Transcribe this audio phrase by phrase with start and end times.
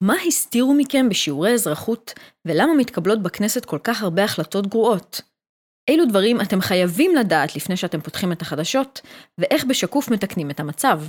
[0.00, 2.12] מה הסתירו מכם בשיעורי אזרחות,
[2.44, 5.20] ולמה מתקבלות בכנסת כל כך הרבה החלטות גרועות?
[5.90, 9.00] אילו דברים אתם חייבים לדעת לפני שאתם פותחים את החדשות,
[9.38, 11.00] ואיך בשקוף מתקנים את המצב?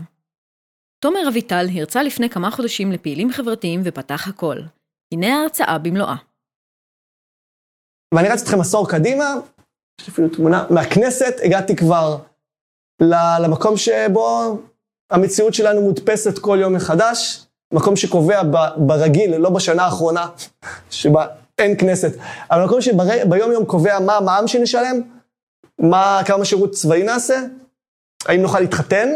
[0.99, 4.57] תומר אביטל הרצה לפני כמה חודשים לפעילים חברתיים ופתח הכל.
[5.13, 6.15] הנה ההרצאה במלואה.
[8.13, 9.33] ואני רץ אתכם עשור קדימה,
[10.01, 12.17] יש אפילו תמונה, מהכנסת הגעתי כבר
[13.41, 14.59] למקום שבו
[15.11, 18.41] המציאות שלנו מודפסת כל יום מחדש, מקום שקובע
[18.77, 20.27] ברגיל, לא בשנה האחרונה,
[20.89, 21.25] שבה
[21.57, 22.11] אין כנסת,
[22.51, 25.01] אבל מקום שביום יום קובע מה המע"מ שנשלם,
[25.79, 27.41] מה, כמה שירות צבאי נעשה,
[28.25, 29.09] האם נוכל להתחתן,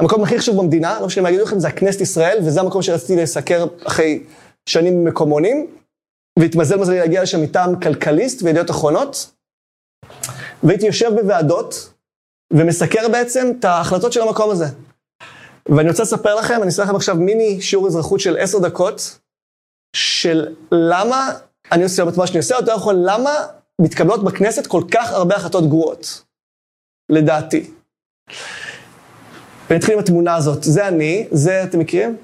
[0.00, 3.22] המקום הכי חשוב במדינה, לא משנה מה יגידו לכם, זה הכנסת ישראל, וזה המקום שרציתי
[3.22, 4.22] לסקר אחרי
[4.68, 5.66] שנים מקומונים,
[6.38, 9.32] והתמזל מזלי להגיע לשם מטעם כלכליסט וידיעות אחרונות,
[10.62, 11.92] והייתי יושב בוועדות
[12.52, 14.66] ומסקר בעצם את ההחלטות של המקום הזה.
[15.68, 19.18] ואני רוצה לספר לכם, אני אעשה לכם עכשיו מיני שיעור אזרחות של עשר דקות,
[19.96, 21.30] של למה
[21.72, 23.30] אני עושה את מה שאני עושה, יותר נכון, למה
[23.80, 26.22] מתקבלות בכנסת כל כך הרבה החלטות גרועות,
[27.08, 27.70] לדעתי.
[29.70, 30.62] ונתחיל עם התמונה הזאת.
[30.62, 32.16] זה אני, זה אתם מכירים?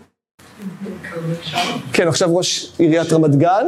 [1.93, 3.67] כן, עכשיו ראש עיריית רמת גן,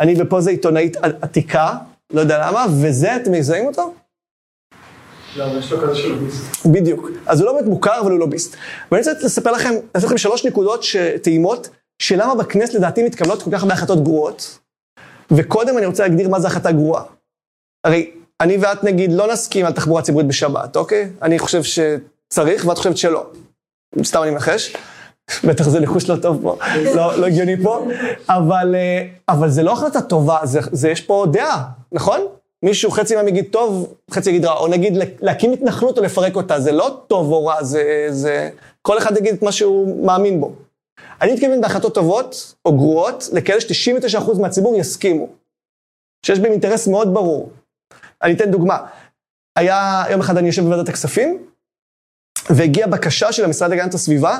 [0.00, 1.76] אני ופה זה עיתונאית עתיקה,
[2.10, 3.94] לא יודע למה, וזה, אתם מזהים אותו?
[5.36, 6.66] לא, יש לו כזה של לוביסט.
[6.66, 7.10] בדיוק.
[7.26, 8.56] אז הוא לא באמת מוכר, אבל הוא לוביסט.
[8.92, 10.84] ואני רוצה לספר לכם, לעשות לכם שלוש נקודות
[11.22, 11.68] טעימות,
[11.98, 14.58] שלמה בכנסת לדעתי מתקבלות כל כך הרבה החלטות גרועות,
[15.30, 17.02] וקודם אני רוצה להגדיר מה זה החלטה גרועה.
[17.84, 18.10] הרי
[18.40, 21.10] אני ואת נגיד לא נסכים על תחבורה ציבורית בשבת, אוקיי?
[21.22, 23.26] אני חושב שצריך ואת חושבת שלא.
[24.02, 24.76] סתם אני מנחש.
[25.48, 26.56] בטח זה ניחוש לא טוב פה,
[26.94, 27.86] לא, לא הגיוני פה,
[28.28, 32.20] אבל, אה, אבל זה לא החלטה טובה, זה, זה יש פה דעה, נכון?
[32.64, 36.60] מישהו, חצי מהם יגיד טוב, חצי יגיד רע, או נגיד להקים התנחלות או לפרק אותה,
[36.60, 38.50] זה לא טוב או רע, זה, זה...
[38.82, 40.52] כל אחד יגיד את מה שהוא מאמין בו.
[41.20, 45.28] אני מתכוון בהחלטות טובות או גרועות, לכאלה ש-99% מהציבור יסכימו.
[46.26, 47.50] שיש בהם אינטרס מאוד ברור.
[48.22, 48.86] אני אתן דוגמה.
[49.58, 51.46] היה, יום אחד אני יושב בוועדת הכספים,
[52.50, 54.38] והגיעה בקשה של המשרד להגנת הסביבה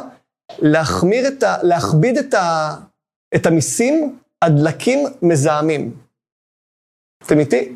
[0.59, 1.57] להחמיר את ה...
[1.63, 2.75] להכביד את, ה,
[3.35, 5.97] את המיסים על דלקים מזהמים.
[7.27, 7.73] אתם איתי?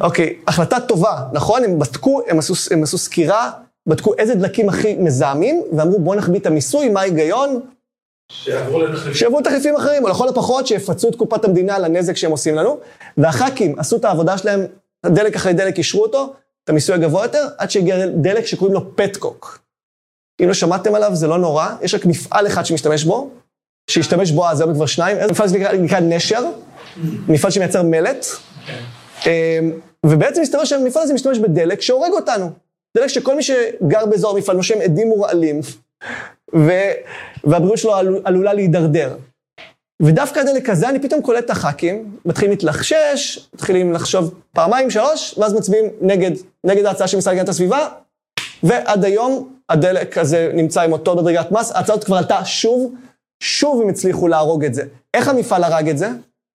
[0.00, 1.64] אוקיי, החלטה טובה, נכון?
[1.64, 3.50] הם בדקו, הם עשו, הם עשו סקירה,
[3.86, 7.60] בדקו איזה דלקים הכי מזהמים, ואמרו בואו נכביד את המיסוי, מה ההיגיון?
[8.32, 9.14] שיעברו לתחליפים.
[9.14, 12.78] שיעברו לתחליפים אחרים, או לכל הפחות שיפצו את קופת המדינה על הנזק שהם עושים לנו.
[13.16, 14.66] והח"כים עשו את העבודה שלהם,
[15.06, 16.34] דלק אחרי דלק אישרו אותו,
[16.64, 19.58] את המיסוי הגבוה יותר, עד שהגיע דלק שקוראים לו פטקוק.
[20.42, 23.30] אם לא שמעתם עליו, זה לא נורא, יש רק מפעל אחד שמשתמש בו,
[23.90, 26.44] שהשתמש בו אז, היום כבר שניים, מפעל שנקרא נקרא נשר,
[27.28, 28.26] מפעל שמייצר מלט,
[28.68, 28.74] אמ,
[30.06, 32.50] ובעצם מסתבר שהמפעל הזה משתמש בדלק שהורג אותנו.
[32.96, 35.60] דלק שכל מי שגר באזור המפעל נושם עדים מורעלים,
[36.54, 36.70] ו...
[37.44, 39.16] והבריאות שלו עלול, עלולה להידרדר.
[40.02, 45.54] ודווקא הדלק הזה, אני פתאום קולט את הח"כים, מתחילים להתלחשש, מתחילים לחשוב פעמיים, שלוש, ואז
[45.54, 46.30] מצביעים נגד,
[46.64, 47.88] נגד ההצעה של משרד להגנת הסביבה,
[48.62, 52.94] ועד היום הדלק הזה נמצא עם אותו מדרגת מס, ההצעה הזאת כבר עלתה שוב,
[53.42, 54.84] שוב הם הצליחו להרוג את זה.
[55.14, 56.08] איך המפעל הרג את זה?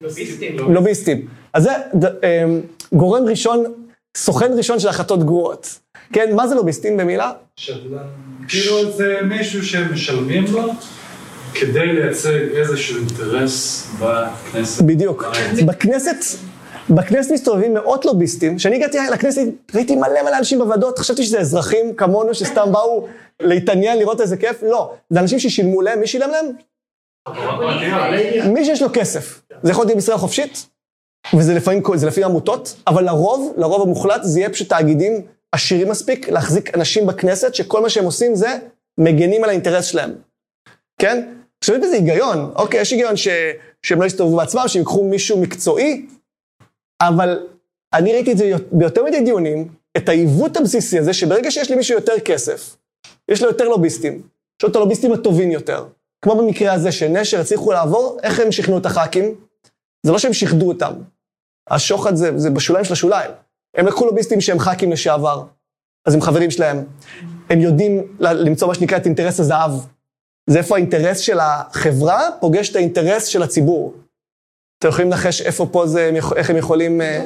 [0.04, 0.58] לוביסטים.
[0.74, 1.28] לוביסטים.
[1.54, 2.62] אז זה ד- אמ,
[2.94, 3.64] גורם ראשון,
[4.18, 5.80] סוכן ראשון של החלטות גרועות.
[6.14, 7.32] כן, מה זה לוביסטים במילה?
[7.56, 7.98] שדלן.
[8.48, 10.64] כאילו זה מישהו שמשלמים לו
[11.54, 14.82] כדי לייצג איזשהו אינטרס בכנסת.
[14.82, 15.24] בדיוק.
[15.66, 16.16] בכנסת,
[16.90, 18.58] בכנסת מסתובבים מאות לוביסטים.
[18.58, 19.42] כשאני הגעתי לכנסת,
[19.76, 23.08] ראיתי מלא מלא אנשים בוועדות, חשבתי שזה אזרחים כמונו שסתם באו
[23.40, 24.64] להתעניין, לראות איזה כיף.
[24.64, 26.46] לא, זה אנשים ששילמו להם, מי שילם להם?
[28.54, 29.42] מי שיש לו כסף.
[29.64, 30.66] זה יכול להיות בישראל חופשית,
[31.38, 35.22] וזה לפעמים, זה לפעמים עמותות, אבל לרוב, לרוב המוחלט, זה יהיה פשוט תאגידים
[35.52, 38.58] עשירים מספיק להחזיק אנשים בכנסת, שכל מה שהם עושים זה
[39.00, 40.14] מגנים על האינטרס שלהם.
[41.02, 41.34] כן?
[41.60, 43.28] עכשיו יש בזה היגיון, אוקיי, יש היגיון ש...
[43.84, 46.06] שהם לא יסתובבו בעצמם, שהם ייקחו מישהו מקצועי,
[47.02, 47.48] אבל
[47.94, 52.20] אני ראיתי את זה ביותר מדי דיונים, את העיוות הבסיסי הזה, שברגע שיש למישהו יותר
[52.20, 52.76] כסף,
[53.32, 54.14] יש לו יותר לוביסטים,
[54.60, 55.86] יש לו את הלוביסטים הטובים יותר.
[56.22, 59.36] כמו במקרה הזה, שנשר הצליחו לעבור, איך הם שכנעו את הח"כים?
[60.04, 60.94] זה לא שהם שיחדו אותם.
[61.70, 63.32] השוחד זה, זה בשוליים של השוליים.
[63.76, 65.44] הם לקחו לוביסטים שהם ח"כים לשעבר,
[66.06, 66.84] אז הם חברים שלהם.
[67.50, 69.72] הם יודעים למצוא מה שנקרא את אינטרס הזהב.
[70.50, 73.94] זה איפה האינטרס של החברה פוגש את האינטרס של הציבור.
[74.80, 77.02] אתם יכולים לנחש איפה פה זה, איך הם יכולים...
[77.02, 77.26] אה,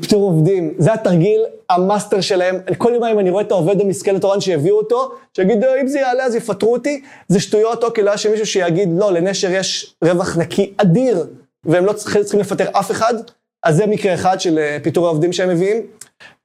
[0.00, 0.74] פיטור עובדים.
[0.78, 2.56] זה התרגיל המאסטר שלהם.
[2.78, 6.24] כל יומיים אני רואה את העובד המסכן התורן שהביאו אותו, שיגיד, "אה, אם זה יעלה
[6.24, 7.02] אז יפטרו אותי.
[7.28, 11.26] זה שטויות, אוקיי, לא היה שמישהו שיגיד, לא, לנשר יש רווח נקי אדיר,
[11.66, 13.14] והם לא צריכים, לפטר אף אחד.
[13.62, 15.86] אז זה מקרה אחד של אה, פיטורי העובדים שהם מביאים.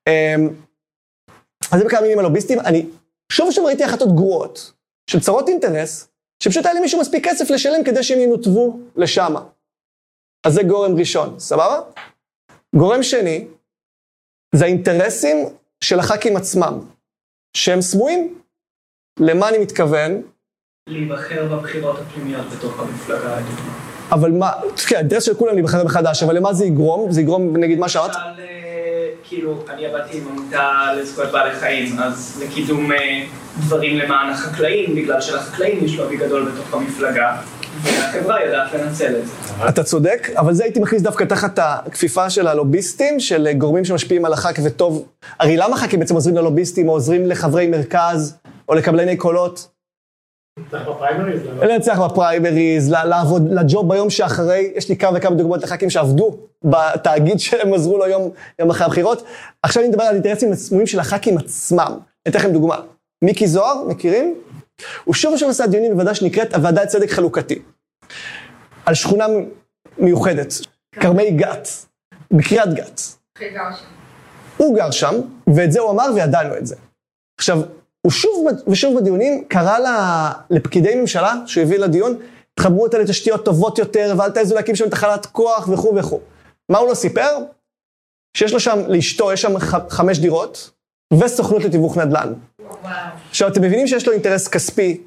[0.08, 0.50] אמ,
[1.72, 2.60] אז זה בכמה מילים על לוביסטים.
[2.60, 2.86] אני
[3.32, 4.74] שוב ושוב ראיתי החלטות גרועות,
[5.10, 6.08] של צרות אינטרס,
[6.44, 9.36] שפשוט היה למישהו מספיק כסף לשלם כדי שהם ינותבו לשם.
[10.48, 11.80] אז זה גורם ראשון, סבבה?
[12.76, 13.48] גורם שני,
[14.56, 15.38] זה האינטרסים
[15.84, 16.80] של הח"כים עצמם,
[17.58, 18.42] שהם סמויים.
[19.20, 20.22] למה אני מתכוון?
[20.90, 23.42] להיבחר בבחירות הפנימיות בתוך המפלגה.
[24.12, 24.52] אבל מה,
[24.88, 27.12] כן, האינטרס של כולם להיבחר מחדש, אבל למה זה יגרום?
[27.12, 27.86] זה יגרום, נגיד, מה?
[27.86, 33.24] למשל, אה, כאילו, אני עבדתי עם עמותה לזכויות בעלי חיים, אז לקידום אה,
[33.60, 37.38] דברים למען החקלאים, בגלל שלחקלאים יש לובי גדול בתוך המפלגה,
[37.84, 39.34] והחברה יודעת לנצל את זה.
[39.70, 44.34] אתה צודק, אבל זה הייתי מכניס דווקא תחת הכפיפה של הלוביסטים, של גורמים שמשפיעים על
[44.34, 45.06] הח"כ וטוב.
[45.40, 48.38] הרי למה ח"כים בעצם עוזרים ללוביסטים, או עוזרים לחברי מרכז,
[48.70, 49.68] או לקבלני קולות?
[51.56, 51.66] לא?
[51.66, 57.40] לנצח בפריימריז, ל- לעבוד, לג'וב ביום שאחרי, יש לי כמה וכמה דוגמאות לח"כים שעבדו בתאגיד
[57.46, 59.24] שהם עזרו לו יום, יום אחרי הבחירות.
[59.64, 61.98] עכשיו אני מדבר על אינטרסים סמויים של הח"כים עצמם.
[62.26, 62.82] אני אתן לכם דוגמה.
[63.24, 64.36] מיקי זוהר, מכירים?
[65.04, 67.62] הוא שוב ושוב עשה דיונים בוועדה שנקראת הוועדה לצדק חלוקתי.
[68.86, 69.26] על שכונה
[69.98, 70.54] מיוחדת,
[70.92, 71.68] כרמי גת,
[72.32, 73.02] בקריית גת.
[74.58, 75.16] הוא גר שם,
[75.56, 76.76] ואת זה הוא אמר וידענו את זה.
[77.40, 77.62] עכשיו,
[78.02, 79.78] הוא שוב ושוב בדיונים קרא
[80.50, 82.16] לפקידי ממשלה שהוא הביא לדיון,
[82.54, 86.20] תחברו אותה לתשתיות טובות יותר, ואל תעזו להקים שם תחנת כוח וכו' וכו'.
[86.70, 87.38] מה הוא לא סיפר?
[88.38, 89.60] שיש לו שם, לאשתו, יש שם
[89.90, 90.72] חמש דירות,
[91.14, 92.34] וסוכנות לתיווך נדל"ן.
[93.30, 95.04] עכשיו, אתם מבינים שיש לו אינטרס כספי,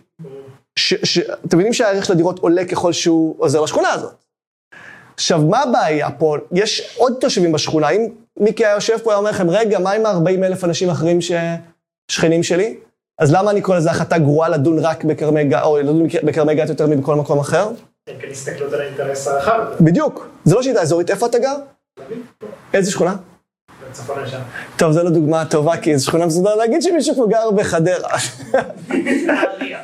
[0.79, 4.14] ש, ש, אתם מבינים שהערך של הדירות עולה ככל שהוא עוזר לשכונה הזאת.
[5.14, 6.37] עכשיו, מה הבעיה פה?
[6.52, 8.08] יש עוד תושבים בשכונה, אם
[8.40, 11.19] מיקי היה יושב פה, היה אומר לכם, רגע, מה עם ה-40 אלף אנשים אחרים
[12.11, 12.77] ששכנים שלי?
[13.19, 16.69] אז למה אני קורא לזה החלטה גרועה לדון רק בכרמי גת, או לדון בכרמי גת
[16.69, 17.71] יותר מבכל מקום אחר?
[18.06, 19.61] כן, הסתכלות על האינטרס הרחב.
[19.81, 20.29] בדיוק.
[20.45, 21.55] זה לא שיטה אזורית, איפה אתה גר?
[22.75, 23.17] איזה שכונה?
[24.77, 28.19] טוב, זו לא דוגמה טובה, כי זו שכונה מסודרת להגיד שמישהו פה גר בחדרה.
[29.27, 29.79] נהריה.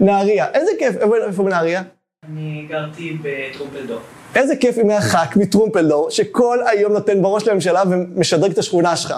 [0.00, 0.46] נהריה.
[0.54, 0.96] איזה כיף,
[1.26, 1.82] איפה בנהריה?
[2.28, 3.98] אני גרתי בטרומפלדור.
[4.34, 9.14] איזה כיף אם היה ח"כ מטרומפלדור, שכל היום נותן בראש לממשלה ומשדרג את השכונה שלך.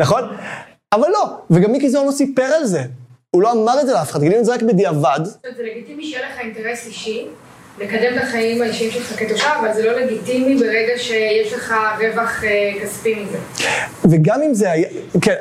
[0.00, 0.22] נכון?
[0.94, 2.82] אבל לא, וגם מיקי זוהר לא סיפר על זה.
[3.30, 5.20] הוא לא אמר את זה לאף אחד, גילינו את זה רק בדיעבד.
[5.24, 7.26] זאת אומרת, זה לגיטימי שיהיה לך אינטרס אישי,
[7.78, 12.72] לקדם את החיים האישיים שלך כתושב, אבל זה לא לגיטימי ברגע שיש לך רווח אה,
[12.82, 13.38] כספי מזה.
[14.10, 14.88] וגם אם זה היה,
[15.20, 15.34] כן,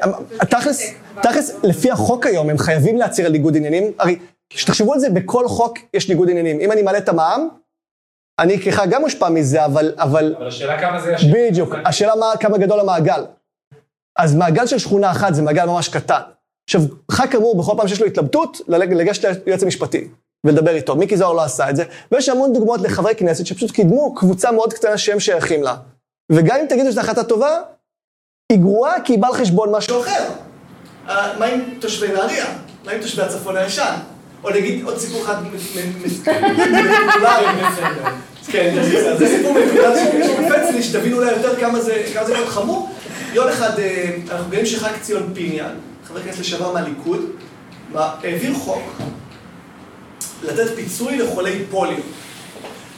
[0.50, 3.91] תכלס, תכלס, לפי החוק היום, הם חייבים להצהיר על ניגוד עניינים.
[4.00, 4.15] הרי,
[4.50, 6.59] שתחשבו על זה, בכל חוק יש ניגוד עניינים.
[6.59, 7.47] אם אני מעלה את המע"מ,
[8.39, 11.50] אני ככה גם מושפע מזה, אבל, אבל, אבל השאלה כמה זה ישפיע.
[11.50, 13.23] בדיוק, השאלה מה, כמה גדול המעגל.
[14.19, 16.21] אז מעגל של שכונה אחת זה מעגל ממש קטן.
[16.69, 16.81] עכשיו,
[17.12, 20.07] ח"כ אמור בכל פעם שיש לו התלבטות, לגשת ליועץ המשפטי
[20.45, 20.95] ולדבר איתו.
[20.95, 24.74] מיקי זוהר לא עשה את זה, ויש המון דוגמאות לחברי כנסת שפשוט קידמו קבוצה מאוד
[24.74, 25.75] קטנה שהם שייכים לה.
[26.31, 27.62] וגם אם תגידו שזו החלטה טובה,
[28.51, 30.30] היא גרועה כי היא באה על חשבון משהו אחר.
[31.10, 32.45] אה, מה עם תושבי נהריה?
[32.86, 33.95] מה עם תושבי הצפון הישן?
[34.44, 35.36] או נגיד עוד סיפור אחד
[38.51, 38.75] כן,
[39.18, 42.89] זה סיפור מקולל שקופץ לי, שתבינו אולי יותר כמה זה מאוד חמור.
[43.33, 45.75] יום אחד, אה, אנחנו גאים שח"כ ציון פיניאן,
[46.06, 47.19] חבר כנסת לשעבר מהליכוד,
[47.91, 48.81] מה, העביר חוק
[50.44, 52.00] לתת פיצוי לחולי פוליו.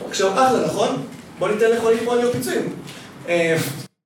[0.09, 1.03] עכשיו, אחלה, נכון?
[1.39, 2.73] בוא ניתן לחולי פוליו פיצויים.
[3.29, 3.57] אה,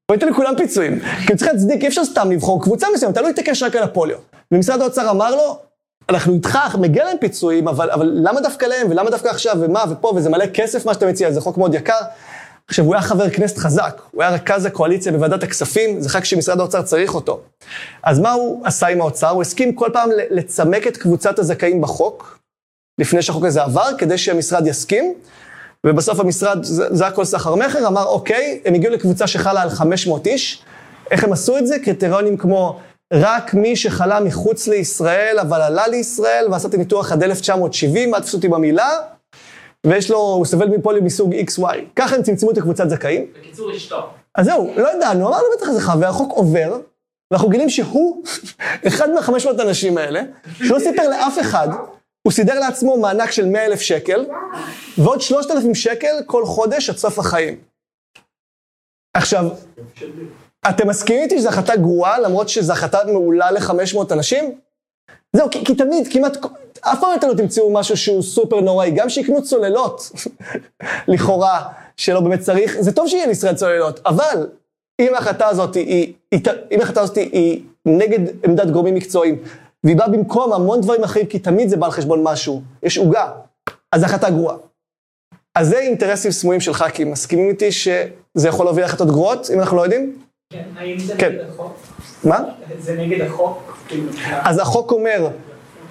[0.09, 0.99] בוא ניתן לכולם פיצויים.
[1.27, 4.17] כי צריך להצדיק, אי אפשר סתם לבחור קבוצה מסוימת, אתה לא תתעקש רק על הפוליו.
[4.51, 5.59] ומשרד האוצר אמר לו,
[6.09, 10.13] אנחנו איתך, מגיע להם פיצויים, אבל, אבל למה דווקא להם, ולמה דווקא עכשיו, ומה, ופה,
[10.15, 12.01] וזה מלא כסף מה שאתה מציע, זה חוק מאוד יקר.
[12.69, 16.59] עכשיו, הוא היה חבר כנסת חזק, הוא היה רכז הקואליציה בוועדת הכספים, זה חג שמשרד
[16.59, 17.41] האוצר צריך אותו.
[18.03, 19.29] אז מה הוא עשה עם האוצר?
[19.29, 22.39] הוא הסכים כל פעם לצמק את קבוצת הזכאים בחוק,
[22.99, 25.13] לפני שהחוק הזה עבר, כדי שהמשרד יסכים,
[25.85, 30.27] ובסוף המשרד, זה, זה הכל סחר מכר, אמר, אוקיי, הם הגיעו לקבוצה שחלה על 500
[30.27, 30.63] איש.
[31.11, 31.79] איך הם עשו את זה?
[31.79, 32.79] קריטריונים כמו,
[33.13, 38.37] רק מי שחלה מחוץ לישראל, אבל עלה לישראל, ועשה את הניתוח עד 1970, אל תפסו
[38.37, 38.89] אותי במילה,
[39.85, 41.63] ויש לו, הוא סובל מפוליו מסוג XY.
[41.95, 43.25] ככה הם צמצמו את הקבוצת זכאים.
[43.39, 44.09] בקיצור, אשתו.
[44.35, 46.79] אז זהו, לא ידענו, אמרנו בטח איזה חבר, החוק עובר,
[47.31, 48.23] ואנחנו גילים שהוא
[48.87, 50.21] אחד מהחמש מאות אנשים האלה,
[50.57, 51.67] שלא סיפר לאף אחד,
[52.21, 54.25] הוא סידר לעצמו מענק של 100 אלף שקל,
[54.97, 57.59] ועוד 3,000 שקל כל חודש עד סוף החיים.
[59.13, 59.45] עכשיו,
[60.69, 64.59] אתם מסכימים איתי שזו החלטה גרועה, למרות שזו החלטה מעולה ל-500 אנשים?
[65.35, 66.37] זהו, כי, כי תמיד, כמעט,
[66.81, 70.11] אף פעם אתם לא תמצאו משהו שהוא סופר נוראי, גם שיקנו צוללות,
[71.07, 71.67] לכאורה,
[71.97, 74.47] שלא באמת צריך, זה טוב שיהיה לישראל צוללות, אבל
[74.99, 79.37] אם ההחלטה הזאת היא, היא, אם ההחלטה הזאת היא נגד עמדת גורמים מקצועיים,
[79.83, 83.31] והיא באה במקום המון דברים אחרים, כי תמיד זה בא על חשבון משהו, יש עוגה,
[83.91, 84.55] אז החלטה גרועה.
[85.55, 89.77] אז זה אינטרסים סמויים של ח"כים, מסכימים איתי שזה יכול להוביל להחלטות גרועות, אם אנחנו
[89.77, 90.21] לא יודעים?
[90.53, 91.31] כן, האם זה כן.
[91.31, 91.77] נגד החוק?
[92.23, 92.43] מה?
[92.79, 93.83] זה נגד החוק?
[94.41, 95.27] אז החוק אומר,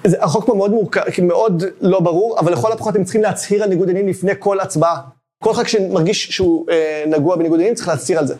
[0.07, 3.69] זה, החוק פה מאוד מורכב, מאוד לא ברור, אבל לכל הפחות הם צריכים להצהיר על
[3.69, 5.01] ניגוד עניינים לפני כל הצבעה.
[5.43, 8.35] כל ח"כ שמרגיש שהוא אה, נגוע בניגוד עניינים צריך להצהיר על זה.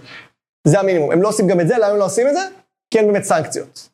[0.68, 1.12] זה המינימום.
[1.12, 2.42] הם לא עושים גם את זה, למה הם לא עושים את זה?
[2.92, 3.90] כי אין באמת סנקציות.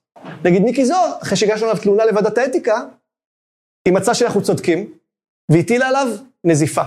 [0.46, 2.82] נגיד מיקי זוהר, אחרי שהגשנו עליו תלונה לוועדת האתיקה,
[3.86, 4.94] היא מצאה שאנחנו צודקים,
[5.52, 6.08] והטילה עליו
[6.44, 6.84] נזיפה.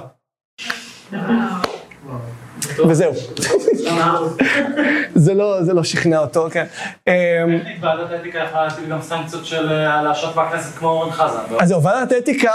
[2.89, 3.13] וזהו.
[5.15, 6.67] זה לא, זה לא שכנע אותו, כן.
[7.09, 7.13] אמ,
[7.81, 11.43] ועדת האתיקה יכולה להטיל גם סנקציות של אה, להשעות מהכנסת כמו אורן חזן.
[11.51, 11.59] לא?
[11.61, 12.53] אז זהו, ועדת האתיקה,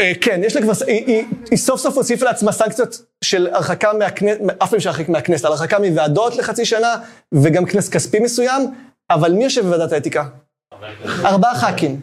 [0.00, 4.70] אה, כן, יש לה כבר, היא, סוף סוף הוסיפה לעצמה סנקציות של הרחקה מהכנסת, אף
[4.70, 6.96] פעם שהרחק מהכנסת, על הרחקה מוועדות לחצי שנה,
[7.32, 8.62] וגם כנס כספי מסוים,
[9.10, 10.24] אבל מי יושב בוועדת האתיקה?
[11.24, 12.00] ארבעה ח"כים.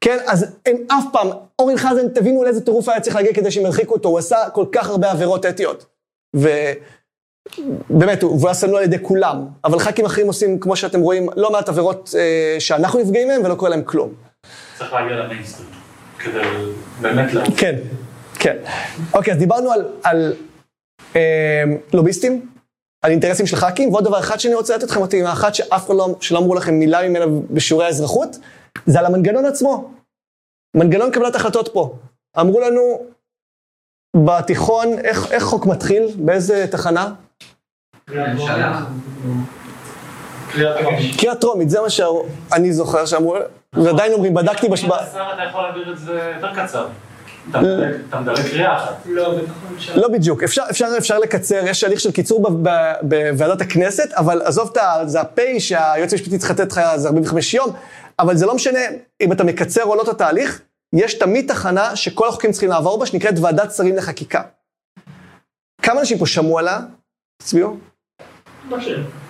[0.00, 1.28] כן, אז הם אף פעם,
[1.58, 4.64] אורן חזן, תבינו לאיזה טירוף היה צריך להגיע כדי שהם ירחיקו אותו, הוא עשה כל
[4.72, 5.86] כך הרבה עבירות אתיות.
[6.36, 11.52] ובאמת, הוא היה שנוא על ידי כולם, אבל ח"כים אחרים עושים, כמו שאתם רואים, לא
[11.52, 14.14] מעט עבירות אה, שאנחנו נפגעים מהם ולא קורה להם כלום.
[14.78, 15.68] צריך להגיע למיינסטרים,
[16.18, 16.40] כדי
[17.00, 17.54] באמת להוציא.
[17.56, 17.76] כן,
[18.38, 18.56] כן.
[19.14, 20.34] אוקיי, אז דיברנו על, על
[21.16, 22.50] אה, לוביסטים,
[23.04, 25.94] על אינטרסים של ח"כים, ועוד דבר אחד שאני רוצה לתת אתכם אותי, מהאחת שאף אחד
[25.94, 28.36] לא, שלא אמרו לכם מילה ממנה בשיעורי האזרחות,
[28.86, 29.90] זה על המנגנון עצמו.
[30.76, 31.96] מנגנון קבלת החלטות פה.
[32.40, 33.06] אמרו לנו
[34.16, 36.02] בתיכון, איך, איך חוק מתחיל?
[36.16, 37.12] באיזה תחנה?
[41.18, 43.36] קריאה טרומית, זה מה שאני זוכר שאמרו,
[43.72, 44.96] ועדיין אומרים, בדקתי בשבוע...
[44.96, 46.86] השר אתה יכול להעביר את זה יותר קצר.
[47.50, 48.94] אתה מדלג קריאה אחת.
[49.06, 49.34] לא.
[49.94, 54.42] לא בדיוק, אפשר, אפשר, אפשר לקצר, יש הליך של קיצור ב- ב- בוועדת הכנסת, אבל
[54.42, 55.10] עזוב את.
[55.10, 57.70] זה הפ' שהיועץ המשפטי צריך לתת לך איזה 45 יום,
[58.18, 58.80] אבל זה לא משנה
[59.20, 60.60] אם אתה מקצר או לא את התהליך,
[60.92, 64.42] יש תמיד תחנה שכל החוקים צריכים לעבור בה, שנקראת ועדת שרים לחקיקה.
[65.82, 66.80] כמה אנשים פה שמעו עליה?
[67.42, 67.76] תצביעו.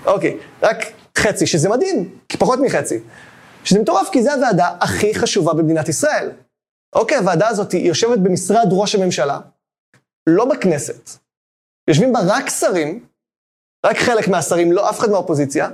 [0.07, 0.76] אוקיי, רק
[1.19, 2.99] חצי, שזה מדהים, כי פחות מחצי.
[3.64, 6.31] שזה מטורף, כי זו הוועדה הכי חשובה במדינת ישראל.
[6.95, 9.40] אוקיי, הוועדה הזאת היא יושבת במשרד ראש הממשלה,
[10.26, 11.11] לא בכנסת.
[11.88, 13.07] יושבים בה רק שרים,
[13.87, 15.71] רק חלק מהשרים, לא אף אחד מהאופוזיציה,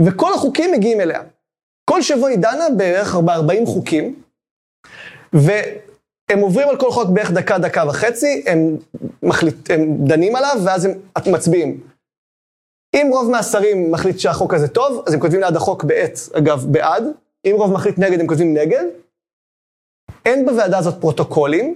[0.00, 1.22] וכל החוקים מגיעים אליה.
[1.90, 4.22] כל שבוע היא דנה בערך ב-40 חוקים,
[5.32, 8.76] והם עוברים על כל חוק בערך דקה, דקה וחצי, הם,
[9.22, 10.92] מחליט, הם דנים עליו, ואז הם
[11.26, 11.80] מצביעים.
[12.94, 17.04] אם רוב מהשרים מחליט שהחוק הזה טוב, אז הם כותבים ליד החוק בעט, אגב, בעד.
[17.44, 18.84] אם רוב מחליט נגד, הם כותבים נגד.
[20.26, 21.74] אין בוועדה הזאת פרוטוקולים.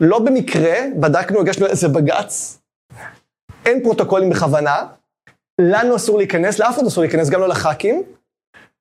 [0.00, 2.58] לא במקרה, בדקנו, הגשנו איזה בג"ץ.
[3.66, 4.86] אין פרוטוקולים בכוונה.
[5.60, 8.02] לנו אסור להיכנס, לאף אחד אסור להיכנס, גם לא לח"כים.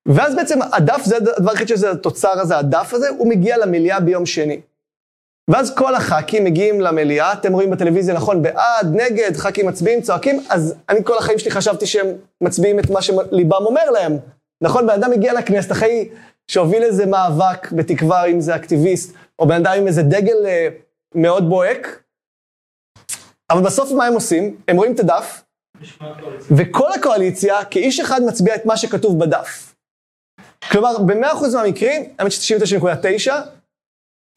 [0.08, 4.26] ואז בעצם הדף, זה הדבר היחיד שזה התוצר הזה, הדף הזה, הוא מגיע למליאה ביום
[4.26, 4.62] שני.
[5.50, 10.76] ואז כל הח"כים מגיעים למליאה, אתם רואים בטלוויזיה, נכון, בעד, נגד, ח"כים מצביעים, צועקים, אז
[10.90, 12.08] אני כל החיים שלי חשבתי שהם
[12.42, 14.18] מצביעים את מה שליבם אומר להם.
[14.62, 16.10] נכון, בן אדם מגיע לכנסת אחרי
[16.48, 20.68] שהוביל איזה מאבק, בתקווה אם זה אקטיביסט, או בן אדם עם איזה דגל אה,
[21.16, 22.04] מאוד בוהק,
[23.50, 24.56] אבל בסוף מה הם עושים?
[24.68, 25.44] הם רואים את הדף,
[26.58, 29.65] וכל הקואליציה, כאיש אחד מצביע את מה שכתוב בדף.
[30.72, 33.32] כלומר, ב-100% מהמקרים, האמת ש-99.9,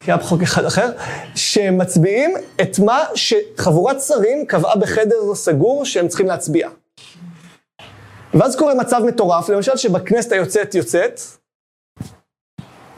[0.03, 0.91] כי היה בחוק אחד אחר,
[1.35, 6.69] שמצביעים את מה שחבורת שרים קבעה בחדר סגור שהם צריכים להצביע.
[8.33, 11.21] ואז קורה מצב מטורף, למשל שבכנסת היוצאת יוצאת,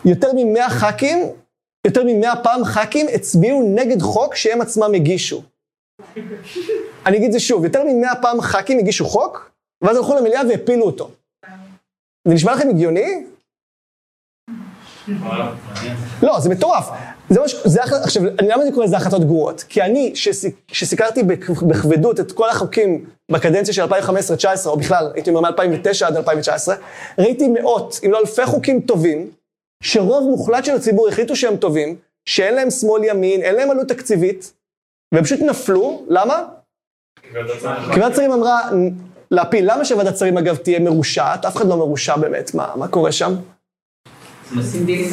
[0.06, 1.18] יותר מ-100 ח"כים,
[1.88, 5.42] יותר מ-100 פעם ח"כים הצביעו נגד חוק שהם עצמם הגישו.
[7.06, 9.52] אני אגיד זה שוב, יותר מ-100 פעם ח"כים הגישו חוק,
[9.82, 11.12] ואז הלכו למליאה והפילו אותו.
[12.28, 13.26] זה נשמע לכם הגיוני?
[16.24, 16.90] לא, זה מטורף.
[17.30, 17.56] זה מה ש...
[17.66, 17.94] זה אח...
[17.94, 19.64] עכשיו, אני למה אני קורא לזה החלטות גרועות?
[19.70, 20.14] כי אני,
[20.68, 21.24] שסיקרתי
[21.68, 26.76] בכבדות את כל החוקים בקדנציה של 2015-2019, או בכלל, הייתי אומר מ-2009 עד 2019,
[27.20, 29.32] ראיתי מאות, אם לא אלפי חוקים טובים,
[29.84, 34.54] שרוב מוחלט של הציבור החליטו שהם טובים, שאין להם שמאל-ימין, אין להם עלות תקציבית,
[35.14, 36.44] והם פשוט נפלו, למה?
[37.22, 37.28] כי
[38.00, 38.70] ועדת שרים אמרה
[39.32, 39.72] להפיל.
[39.72, 41.46] למה שוועדת שרים, אגב, תהיה מרושעת?
[41.46, 43.36] אף אחד לא מרושע באמת, מה, מה קורה שם?
[44.58, 45.10] עושים דילים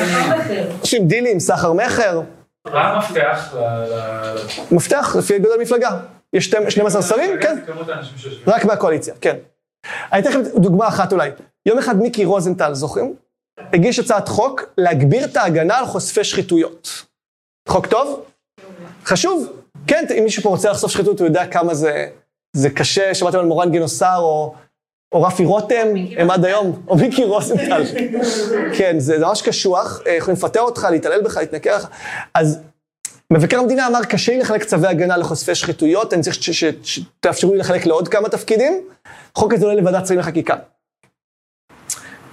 [0.81, 2.21] עושים דילים, סחר מכר.
[2.73, 3.55] מה המפתח?
[4.71, 6.01] מפתח, לפי גודל המפלגה.
[6.33, 7.31] יש 12 שרים?
[7.41, 7.59] כן.
[8.47, 9.37] רק מהקואליציה, כן.
[10.13, 11.31] אני אתן לכם דוגמה אחת אולי.
[11.67, 13.15] יום אחד מיקי רוזנטל, זוכרים?
[13.73, 17.05] הגיש הצעת חוק להגביר את ההגנה על חושפי שחיתויות.
[17.69, 18.25] חוק טוב?
[19.05, 19.53] חשוב.
[19.87, 22.09] כן, אם מישהו פה רוצה לחשוף שחיתות, הוא יודע כמה זה,
[22.59, 23.15] זה קשה.
[23.15, 24.55] שמעתם על מורן גינוסר או,
[25.13, 27.83] או רפי רותם, הם עד היום, או מיקי רוזנטל.
[28.79, 31.89] כן, זה ממש קשוח, אה, יכולים לפטר אותך, להתעלל בך, להתנכר לך.
[32.35, 32.59] אז
[33.33, 36.37] מבקר המדינה אמר, קשה לי לחלק צווי הגנה לחושפי שחיתויות, אני צריך
[36.83, 38.89] שתאפשרו לי לחלק לעוד כמה תפקידים.
[39.37, 40.57] החוק הזה עולה לוועדת שרים לחקיקה.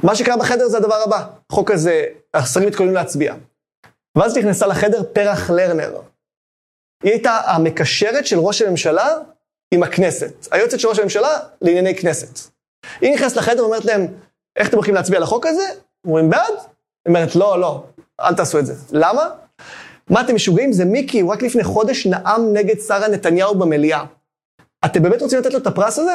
[0.04, 3.36] מה שקרה בחדר זה הדבר הבא, החוק הזה, השרים מתכוננים להצביע.
[4.18, 6.02] ואז נכנסה לחדר פרח לרנר.
[7.04, 9.08] היא הייתה המקשרת של ראש הממשלה
[9.76, 12.40] עם הכנסת, היועצת של ראש הממשלה לענייני כנסת.
[13.02, 14.08] היא נכנסת לחדר ואומרת להם,
[14.56, 15.64] איך אתם הולכים להצביע על החוק הזה?
[16.06, 16.54] אומרים, בעד?
[16.54, 16.66] היא
[17.08, 17.84] אומרת, לא, לא,
[18.22, 18.74] אל תעשו את זה.
[18.92, 19.30] למה?
[20.10, 20.74] מה אתם משוגעים?
[20.74, 24.04] זה מיקי, הוא רק לפני חודש נאם נגד שרה נתניהו במליאה.
[24.86, 26.14] אתם באמת רוצים לתת לו את הפרס הזה?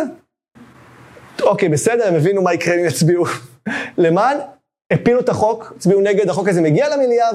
[1.43, 3.25] אוקיי, בסדר, הם הבינו מה יקרה אם יצביעו
[4.05, 4.39] למען,
[4.93, 7.29] הפילו את החוק, הצביעו נגד, החוק הזה מגיע למליאה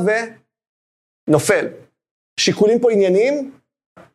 [1.27, 1.67] ונופל.
[2.39, 3.51] שיקולים פה ענייניים?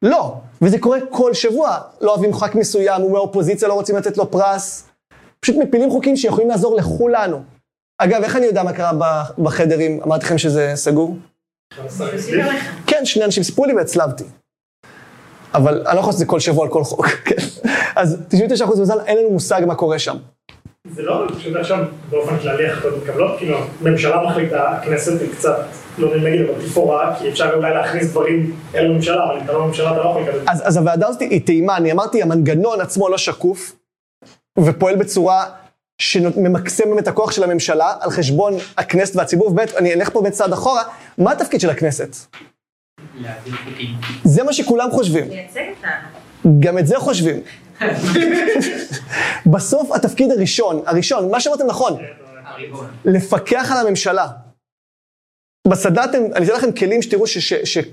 [0.03, 0.41] לא.
[0.63, 1.79] וזה קורה כל שבוע.
[2.01, 4.87] לא אוהבים ח"כ מסוים, הוא מהאופוזיציה, לא רוצים לתת לו פרס.
[5.41, 7.43] פשוט מפילים חוקים שיכולים לעזור לכולנו.
[7.99, 10.01] אגב, איך אני יודע מה קרה ב- בחדרים?
[10.03, 11.17] אמרתי לכם שזה סגור?
[12.87, 14.25] כן, שני אנשים סיפרו לי והצלבתי.
[15.55, 17.37] אבל אני לא יכול לעשות את זה כל שבוע על כל חוק, כן?
[17.97, 18.17] אז
[18.61, 20.17] 99% מזל, אין לנו מושג מה קורה שם.
[20.87, 25.57] זה לא פשוט עכשיו באופן כללי החלטות מתקבלות, כאילו הממשלה מחליטה, הכנסת היא קצת
[25.99, 29.65] לא נגיד אבל תפאורה, כי אפשר אולי להכניס דברים אל הממשלה, אבל אם אתה לא
[29.65, 30.41] בממשלה אתה לא יכול לקבל.
[30.47, 33.77] אז, אז הוועדה הזאת היא טעימה, אני אמרתי, המנגנון עצמו לא שקוף,
[34.59, 35.45] ופועל בצורה
[36.01, 40.53] שממקסם את הכוח של הממשלה על חשבון הכנסת והציבור, ובאמת, אני אלך פה בית צעד
[40.53, 40.83] אחורה,
[41.19, 42.17] מה התפקיד של הכנסת?
[43.15, 43.89] להעביר חוקים.
[44.25, 46.61] זה מה שכולם חושבים, מייצג אותנו.
[46.61, 47.41] גם את זה חושבים.
[49.53, 51.97] בסוף התפקיד הראשון, הראשון, מה שאמרתם נכון.
[53.05, 54.27] לפקח על הממשלה.
[55.69, 57.25] בסדנת, אני אתן לכם כלים שתראו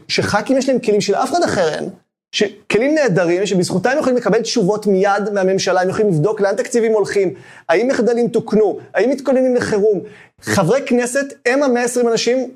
[0.07, 1.89] שח"כים יש להם כלים שלאף אחד אחר אין,
[2.31, 7.33] שכלים נהדרים, שבזכותם הם יכולים לקבל תשובות מיד מהממשלה, הם יכולים לבדוק לאן תקציבים הולכים,
[7.69, 9.99] האם מחדלים תוקנו, האם מתכוננים לחירום.
[10.41, 12.51] חברי כנסת הם המאה עשרים אנשים,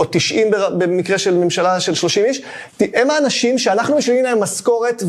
[0.00, 2.42] או 90 בר- במקרה של ממשלה של 30 איש,
[2.80, 5.02] הם האנשים שאנחנו משלמים להם משכורת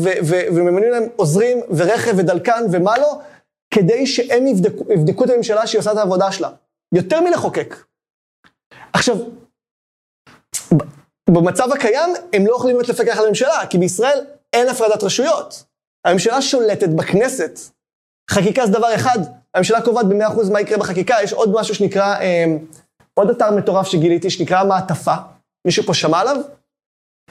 [0.54, 3.18] וממנים להם עוזרים ורכב ודלקן ומה לא,
[3.74, 6.50] כדי שהם יבדקו, יבדקו את הממשלה שהיא עושה את העבודה שלה.
[6.94, 7.76] יותר מלחוקק.
[8.92, 9.16] עכשיו,
[11.30, 14.18] במצב הקיים הם לא יכולים באמת לפקח על הממשלה, כי בישראל
[14.52, 15.64] אין הפרדת רשויות.
[16.06, 17.58] הממשלה שולטת בכנסת.
[18.30, 19.18] חקיקה זה דבר אחד,
[19.54, 22.44] הממשלה קובעת ב-100% מה יקרה בחקיקה, יש עוד משהו שנקרא, אה,
[23.14, 25.14] עוד אתר מטורף שגיליתי, שנקרא מעטפה.
[25.64, 26.36] מישהו פה שמע עליו?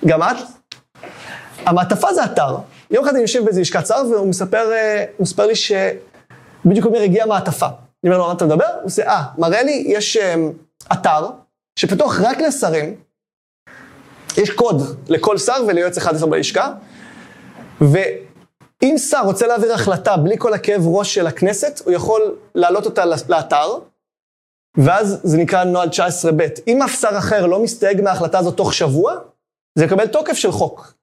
[0.05, 0.35] גם את?
[1.65, 2.57] המעטפה זה אתר.
[2.91, 7.27] יום אחד אני יושב באיזה לשכת שר והוא מספר, אה, מספר לי שבדיוק אומר הגיעה
[7.27, 7.65] מעטפה.
[7.65, 8.65] אני אומר לו, מה אתה מדבר?
[8.65, 10.35] הוא עושה, אה, מראה לי, יש אה,
[10.93, 11.29] אתר
[11.79, 12.95] שפתוח רק לשרים,
[14.37, 16.73] יש קוד לכל שר וליועץ אחד אצלו בלשכה,
[17.81, 23.03] ואם שר רוצה להעביר החלטה בלי כל הכאב ראש של הכנסת, הוא יכול להעלות אותה
[23.05, 23.79] לאתר,
[24.77, 26.61] ואז זה נקרא נוהל 19ב'.
[26.67, 29.15] אם אף שר אחר לא מסתייג מההחלטה הזאת תוך שבוע,
[29.77, 30.93] זה יקבל תוקף של חוק.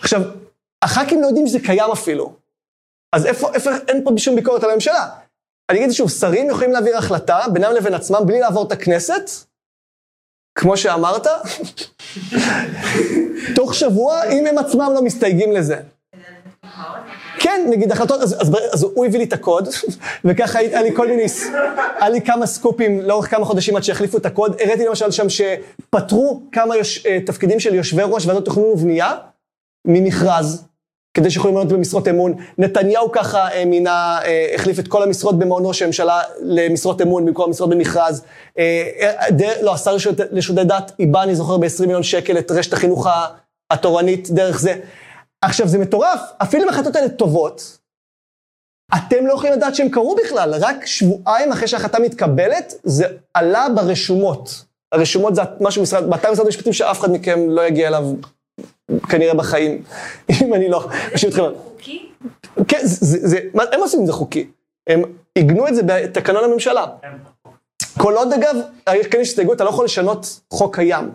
[0.00, 0.20] עכשיו,
[0.84, 2.34] הח"כים לא יודעים שזה קיים אפילו.
[3.12, 5.08] אז איפה, איפה, אין פה שום ביקורת על הממשלה.
[5.70, 9.30] אני אגיד שוב, שרים יכולים להעביר החלטה בינם לבין עצמם בלי לעבור את הכנסת,
[10.58, 11.26] כמו שאמרת,
[13.56, 15.82] תוך שבוע, אם הם עצמם לא מסתייגים לזה.
[17.42, 19.68] כן, נגיד החלטות, אז, אז, אז הוא הביא לי את הקוד,
[20.24, 21.22] וככה היה לי כל מיני,
[22.00, 24.56] היה לי כמה סקופים לאורך כמה חודשים עד שהחליפו את הקוד.
[24.60, 29.14] הראיתי למשל שם שפטרו כמה יוש, אה, תפקידים של יושבי ראש ועדות תכנון ובנייה
[29.86, 30.64] ממכרז,
[31.14, 32.34] כדי שיכולו למנות במשרות אמון.
[32.58, 37.44] נתניהו ככה אה, מינה, אה, החליף את כל המשרות במעון ראש הממשלה למשרות אמון במקום
[37.44, 38.22] המשרות במכרז.
[38.58, 39.96] אה, אה, ד, לא, השר
[40.30, 43.06] לשירותי דת איבא, אני זוכר, ב-20 מיליון שקל את רשת החינוך
[43.70, 44.74] התורנית דרך זה.
[45.42, 47.78] עכשיו, זה מטורף, אפילו אם ההחלטות האלה טובות,
[48.94, 54.64] אתם לא יכולים לדעת שהם קרו בכלל, רק שבועיים אחרי שההחלטה מתקבלת, זה עלה ברשומות.
[54.92, 58.04] הרשומות זה משהו משרד, באתר משרד המשפטים שאף אחד מכם לא יגיע אליו
[59.08, 59.82] כנראה בחיים,
[60.42, 60.88] אם אני לא
[61.28, 61.42] אתכם.
[61.64, 62.08] חוקי?
[62.68, 64.50] כן, זה, זה, זה, מה, הם עושים את זה חוקי.
[64.86, 65.02] הם
[65.34, 66.86] עיגנו את זה בתקנון הממשלה.
[67.98, 68.56] כל עוד אגב,
[68.94, 71.10] יש כאן הסתייגות, אתה לא יכול לשנות חוק קיים.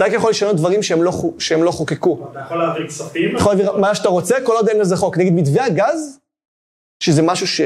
[0.00, 2.28] אתה רק יכול לשנות דברים שהם לא, שהם לא חוקקו.
[2.30, 5.18] אתה יכול להעביר כספים, אתה יכול להעביר מה שאתה רוצה, כל עוד אין לזה חוק.
[5.18, 6.18] נגיד מתווה הגז,
[7.02, 7.60] שזה משהו ש...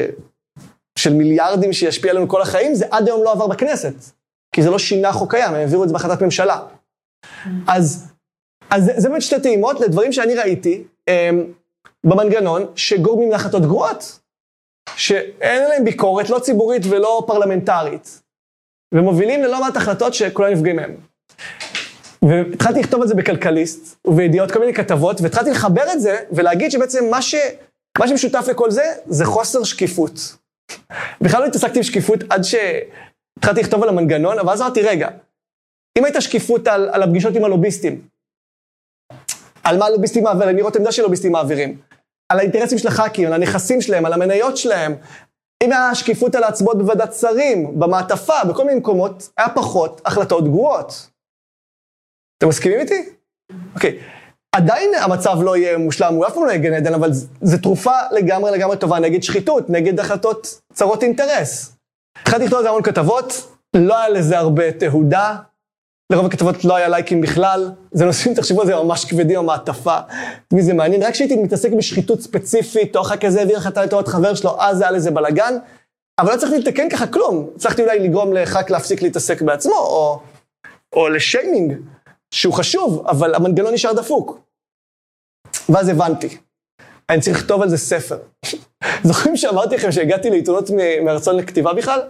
[0.98, 3.94] של מיליארדים שישפיע עלינו כל החיים, זה עד היום לא עבר בכנסת.
[4.54, 6.60] כי זה לא שינה חוק קיים, הם העבירו את זה בהחלטת ממשלה.
[7.68, 8.12] אז,
[8.70, 11.52] אז זה, זה באמת שתי טעימות לדברים שאני ראיתי הם,
[12.04, 14.18] במנגנון שגורמים להחלטות גרועות.
[14.96, 18.22] שאין להם ביקורת, לא ציבורית ולא פרלמנטרית.
[18.94, 20.96] ומובילים ללא מעט החלטות שכולם נפגעים מהן.
[22.28, 27.04] והתחלתי לכתוב את זה בכלכליסט ובידיעות כל מיני כתבות, והתחלתי לחבר את זה ולהגיד שבעצם
[27.10, 27.34] מה, ש...
[27.98, 30.36] מה שמשותף לכל זה, זה חוסר שקיפות.
[31.20, 35.08] בכלל לא התעסקתי עם שקיפות עד שהתחלתי לכתוב על המנגנון, אבל אז אמרתי, רגע,
[35.98, 38.08] אם הייתה שקיפות על, על הפגישות עם הלוביסטים,
[39.64, 41.80] על מה הלוביסטים מעבירים, על ניירות עמדה של מעבירים,
[42.28, 44.96] על האינטרסים של הח"כים, על הנכסים שלהם, על המניות שלהם,
[45.64, 51.13] אם היה שקיפות על ההצבעות בוועדת שרים, במעטפה, בכל מיני מקומות, היה פחות החלטות גרועות.
[52.44, 53.08] אתם מסכימים איתי?
[53.74, 53.98] אוקיי.
[54.52, 57.10] עדיין המצב לא יהיה מושלם, הוא אף פעם לא יהיה גן עדן, אבל
[57.42, 61.76] זו תרופה לגמרי לגמרי טובה נגד שחיתות, נגד החלטות צרות אינטרס.
[62.22, 65.36] התחלתי לכתוב על זה המון כתבות, לא היה לזה הרבה תהודה,
[66.12, 69.98] לרוב הכתבות לא היה לייקים בכלל, זה נושאים, תחשבו על זה, ממש כבדים, המעטפה,
[70.52, 74.34] מי זה מעניין, רק כשהייתי מתעסק בשחיתות ספציפית, או אחר כזה העביר לך לטובת חבר
[74.34, 75.54] שלו, אז היה לזה בלאגן,
[76.20, 80.20] אבל לא צריך לתקן ככה כלום, הצלחתי אולי לגרום לח"כ להפסיק להתעסק בעצמו, או,
[80.92, 81.74] או לשיימינג,
[82.34, 84.38] שהוא חשוב, אבל המנגנון נשאר דפוק.
[85.68, 86.38] ואז הבנתי,
[87.10, 88.18] אני צריך לכתוב על זה ספר.
[89.08, 90.70] זוכרים שאמרתי לכם שהגעתי לעיתונות
[91.04, 92.00] מרצון לכתיבה בכלל?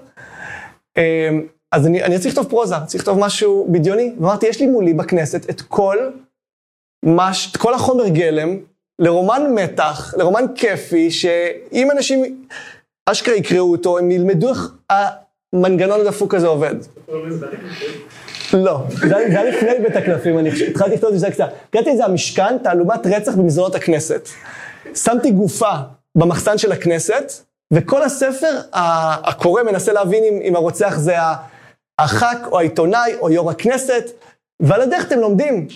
[0.97, 4.15] אמ, אז אני, אני צריך לכתוב פרוזה, צריך לכתוב משהו בדיוני.
[4.21, 5.97] ואמרתי, יש לי מולי בכנסת את כל,
[7.05, 8.59] מש, את כל החומר גלם
[8.99, 12.47] לרומן מתח, לרומן כיפי, שאם אנשים
[13.07, 16.75] אשכרה יקראו אותו, הם ילמדו איך המנגנון הדפוק הזה עובד.
[18.55, 21.49] לא, זה היה לפני בית הקלפים, אני חושב, התחלתי לכתוב את זה קצת.
[21.71, 24.29] קראתי את זה המשכן, תעלומת רצח במסדרונות הכנסת.
[24.95, 25.73] שמתי גופה
[26.15, 27.33] במחסן של הכנסת,
[27.73, 31.15] וכל הספר, הקורא מנסה להבין אם, אם הרוצח זה
[31.99, 34.11] הח"כ או העיתונאי או יו"ר הכנסת,
[34.61, 35.67] ועל הדרך אתם לומדים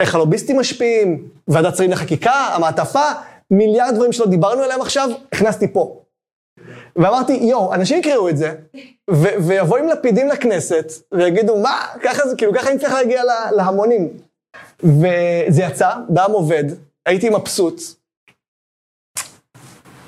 [0.00, 3.04] איך הלוביסטים משפיעים, ועדת שרים לחקיקה, המעטפה,
[3.50, 6.00] מיליארד דברים שלא דיברנו עליהם עכשיו, הכנסתי פה.
[6.96, 8.54] ואמרתי, יואו, אנשים יקראו את זה,
[9.10, 13.50] ו- ויבואו עם לפידים לכנסת, ויגידו, מה, ככה זה, כאילו, ככה אני צריך להגיע לה-
[13.52, 14.08] להמונים.
[14.82, 16.64] וזה יצא, בעם עובד,
[17.06, 17.80] הייתי מבסוט.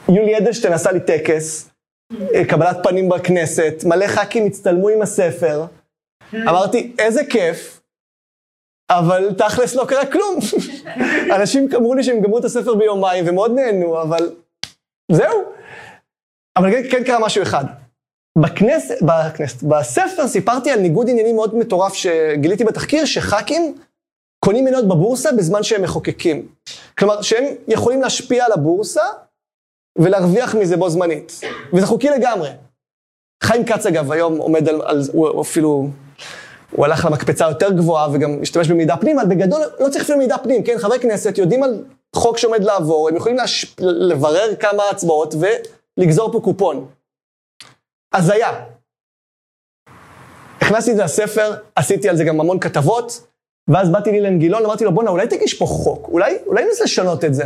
[0.08, 1.68] יולי אדלשטיין עשה לי טקס,
[2.34, 5.64] אה, קבלת פנים בכנסת, מלא ח"כים הצטלמו עם הספר.
[6.34, 7.80] אמרתי, איזה כיף,
[8.90, 10.38] אבל תכלס לא קרה כלום.
[11.36, 14.30] אנשים אמרו לי שהם גמרו את הספר ביומיים ומאוד נהנו, אבל
[15.12, 15.57] זהו.
[16.58, 17.64] אבל כן, כן קרה משהו אחד.
[18.38, 23.78] בכנסת, בכנסת, בספר סיפרתי על ניגוד עניינים מאוד מטורף שגיליתי בתחקיר, שח"כים
[24.44, 26.48] קונים מניות בבורסה בזמן שהם מחוקקים.
[26.98, 29.02] כלומר, שהם יכולים להשפיע על הבורסה
[29.98, 31.40] ולהרוויח מזה בו זמנית.
[31.72, 32.50] וזה חוקי לגמרי.
[33.42, 35.88] חיים כץ, אגב, היום עומד על, על הוא אפילו,
[36.70, 40.38] הוא הלך למקפצה יותר גבוהה וגם משתמש במידע פנים, אבל בגדול לא צריך אפילו מידע
[40.38, 40.78] פנים, כן?
[40.78, 41.84] חברי כנסת יודעים על
[42.16, 43.76] חוק שעומד לעבור, הם יכולים להש...
[43.80, 45.34] לברר כמה הצבעות
[45.98, 46.88] ולגזור פה קופון.
[48.14, 48.64] הזיה.
[50.60, 53.26] הכנסתי את זה לספר, עשיתי על זה גם המון כתבות,
[53.68, 57.24] ואז באתי לאילן גילון, אמרתי לו, בואנה, אולי תגיש פה חוק, אולי, אולי ננסה לשנות
[57.24, 57.44] את זה.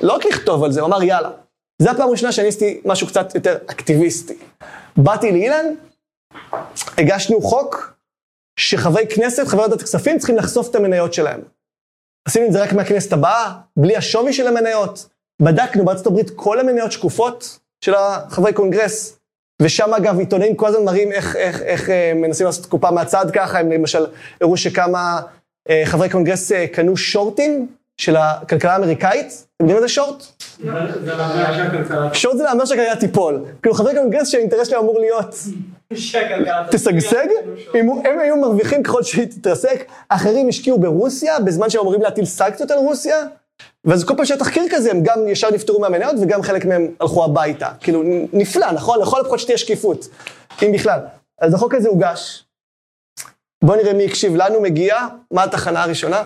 [0.00, 1.30] לא רק לכתוב על זה, הוא אמר, יאללה.
[1.82, 4.38] זו הפעם הראשונה שאני עשיתי משהו קצת יותר אקטיביסטי.
[4.96, 5.74] באתי לאילן,
[6.98, 7.96] הגשנו חוק
[8.58, 11.40] שחברי כנסת, חברי ועדת הכספים, צריכים לחשוף את המניות שלהם.
[12.28, 15.08] עשינו את זה רק מהכנסת הבאה, בלי השווי של המניות.
[15.42, 19.18] בדקנו בארצות הברית כל המניות שקופות של החברי קונגרס.
[19.62, 23.58] ושם אגב עיתונאים כל הזמן מראים איך, איך, איך אה, מנסים לעשות קופה מהצד ככה,
[23.58, 24.06] הם למשל
[24.40, 25.20] הראו שכמה
[25.68, 30.24] אה, חברי קונגרס אה, קנו שורטים של הכלכלה האמריקאית, אתם יודעים מה זה שורט?
[32.12, 33.44] שורט זה להמר שהכלכלה תיפול.
[33.62, 35.34] כאילו חברי קונגרס שהאינטרס שלהם אמור להיות
[36.70, 37.26] תשגשג,
[37.74, 42.70] אם הם היו מרוויחים ככל שהיא תתרסק, אחרים השקיעו ברוסיה, בזמן שהם אמורים להטיל סנקציות
[42.70, 43.16] על רוסיה,
[43.84, 47.24] ואז כל פעם שהיה תחקיר כזה, הם גם ישר נפטרו מהמניות וגם חלק מהם הלכו
[47.24, 47.68] הביתה.
[47.80, 49.00] כאילו, נפלא, נכון?
[49.00, 50.08] לכל הפחות שתהיה שקיפות,
[50.62, 51.00] אם בכלל.
[51.40, 52.44] אז החוק הזה הוגש.
[53.64, 54.96] בואו נראה מי הקשיב לנו, מגיע,
[55.30, 56.22] מה התחנה הראשונה?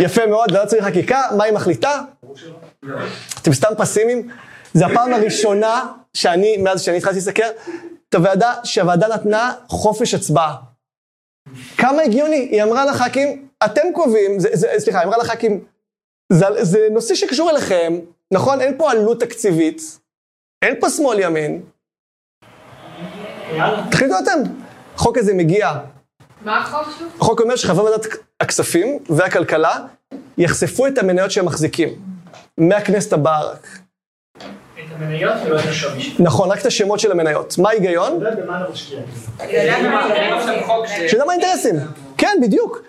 [0.00, 2.00] יפה מאוד, ועדת שרים לחקיקה, מה היא מחליטה?
[3.42, 4.28] אתם סתם פסימיים?
[4.74, 7.42] זו הפעם הראשונה שאני, מאז שאני התחלתי להסתכל,
[8.08, 10.56] את הוועדה, שהוועדה נתנה חופש הצבעה.
[11.76, 15.64] כמה הגיוני, היא אמרה לח"כים, אתם קובעים, זה, זה, סליחה, היא אמרה לח"כים,
[16.32, 17.94] זה, זה נושא שקשור אליכם,
[18.32, 18.60] נכון?
[18.60, 19.98] אין פה עלות תקציבית,
[20.64, 21.62] אין פה שמאל ימין.
[23.90, 24.50] תחליטו אתם.
[24.94, 25.72] החוק הזה מגיע.
[26.44, 27.08] מה החוק שלו?
[27.20, 28.06] החוק אומר שחברי ועדת
[28.40, 29.76] הכספים והכלכלה
[30.38, 31.88] יחשפו את המניות שהם מחזיקים.
[32.58, 33.66] מהכנסת הבאה רק.
[34.36, 34.42] את
[34.96, 36.24] המניות ולא את השווי שלו.
[36.24, 37.58] נכון, רק את השמות של המניות.
[37.58, 38.16] מה ההיגיון?
[38.16, 39.00] אתה יודע במה אני משקיע.
[41.08, 41.74] שיודע מה האינטרסים.
[42.18, 42.82] כן, בדיוק.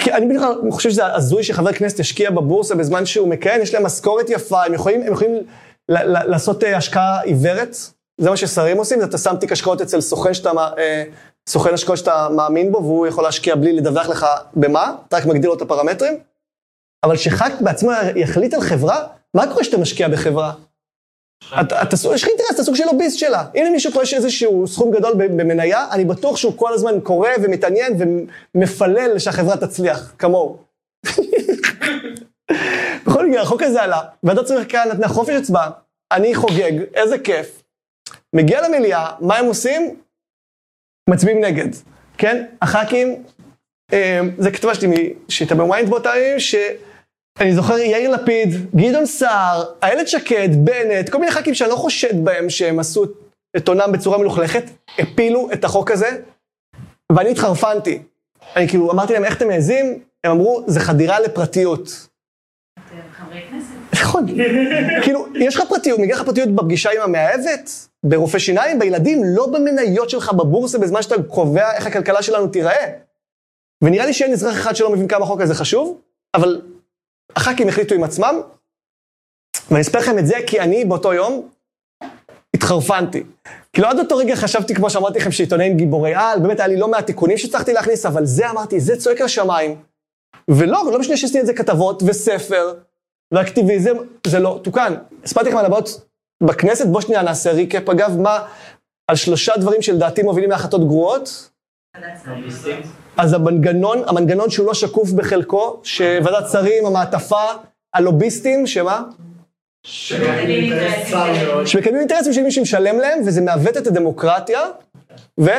[0.00, 3.86] כי אני כלל חושב שזה הזוי שחבר כנסת ישקיע בבורסה בזמן שהוא מכהן, יש להם
[3.86, 5.32] משכורת יפה, הם יכולים, הם יכולים
[5.88, 7.76] לעשות אה, השקעה עיוורת,
[8.20, 11.04] זה מה ששרים עושים, אתה שם תיק השקעות אצל סוכן שאתה, אה,
[11.48, 15.50] סוכן השקעות שאתה מאמין בו, והוא יכול להשקיע בלי לדווח לך במה, אתה רק מגדיר
[15.50, 16.18] לו את הפרמטרים.
[17.04, 20.52] אבל שח"כ בעצמו יחליט על חברה, מה קורה כשאתה משקיע בחברה?
[22.14, 23.44] יש לך אינטרס, אתה סוג של לוביסט שלה.
[23.54, 27.92] אם למישהו פה יש איזשהו סכום גדול במניה, אני בטוח שהוא כל הזמן קורא ומתעניין
[28.54, 30.58] ומפלל שהחברה תצליח, כמוהו.
[33.06, 35.70] בכל מקרה, החוק הזה עלה, ועדת צריך כאן נתנה חופש הצבעה,
[36.12, 37.62] אני חוגג, איזה כיף.
[38.32, 39.96] מגיע למליאה, מה הם עושים?
[41.10, 41.68] מצביעים נגד,
[42.18, 42.44] כן?
[42.62, 43.22] הח"כים,
[43.92, 46.38] אה, זה כתבה שלי שהייתה בוויינט באותה ימים,
[47.38, 52.24] שאני זוכר יאיר לפיד, גדעון סער, איילת שקד, בנט, כל מיני ח"כים שאני לא חושד
[52.24, 53.04] בהם שהם עשו
[53.56, 54.62] את עונם בצורה מלוכלכת,
[54.98, 56.08] הפילו את החוק הזה,
[57.12, 58.02] ואני התחרפנתי.
[58.56, 59.98] אני כאילו אמרתי להם, איך אתם מעזים?
[60.24, 62.08] הם אמרו, זה חדירה לפרטיות.
[63.12, 64.00] חברי כנסת.
[64.02, 64.26] נכון.
[65.04, 67.70] כאילו, יש לך פרטיות, מגיע לך פרטיות בפגישה עם המאהבת,
[68.06, 72.86] ברופא שיניים, בילדים, לא במניות שלך בבורסה בזמן שאתה קובע איך הכלכלה שלנו תיראה.
[73.84, 76.00] ונראה לי שאין אזרח אחד שלא מבין כמה החוק הזה חשוב,
[76.34, 76.62] אבל
[77.36, 78.40] הח"כים החליטו עם עצמם,
[79.70, 81.48] ואני אספר לכם את זה כי אני באותו יום
[82.54, 83.22] התחרפנתי.
[83.72, 86.88] כאילו עד אותו רגע חשבתי, כמו שאמרתי לכם, שעיתונאים גיבורי על, באמת היה לי לא
[86.88, 89.76] מעט תיקונים שהצלחתי להכניס, אבל זה אמרתי, זה צועק לשמיים.
[90.50, 92.74] ולא, לא משנה שעשיתי את זה כתבות וספר
[93.34, 94.94] ואקטיביזם, זה לא תוקן.
[95.24, 96.06] הספרתי לכם על הבעיות
[96.42, 98.46] בכנסת, בוא שנייה נעשה ריקאפ, אגב, מה,
[99.10, 101.50] על שלושה דברים שלדעתי מובילים להחלטות גרועות.
[103.20, 107.44] אז המנגנון, המנגנון שהוא לא שקוף בחלקו, שוועדת שרים, המעטפה,
[107.94, 109.02] הלוביסטים, שמה?
[111.66, 114.60] שמקדמים אינטרסים של מי שמשלם להם, וזה מעוות את הדמוקרטיה,
[115.40, 115.50] ו...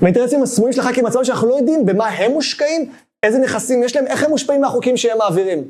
[0.00, 4.06] והאינטרסים הסמויים של הח"כים עצמם, שאנחנו לא יודעים במה הם מושקעים, איזה נכסים יש להם,
[4.06, 5.64] איך הם מושפעים מהחוקים שהם מעבירים.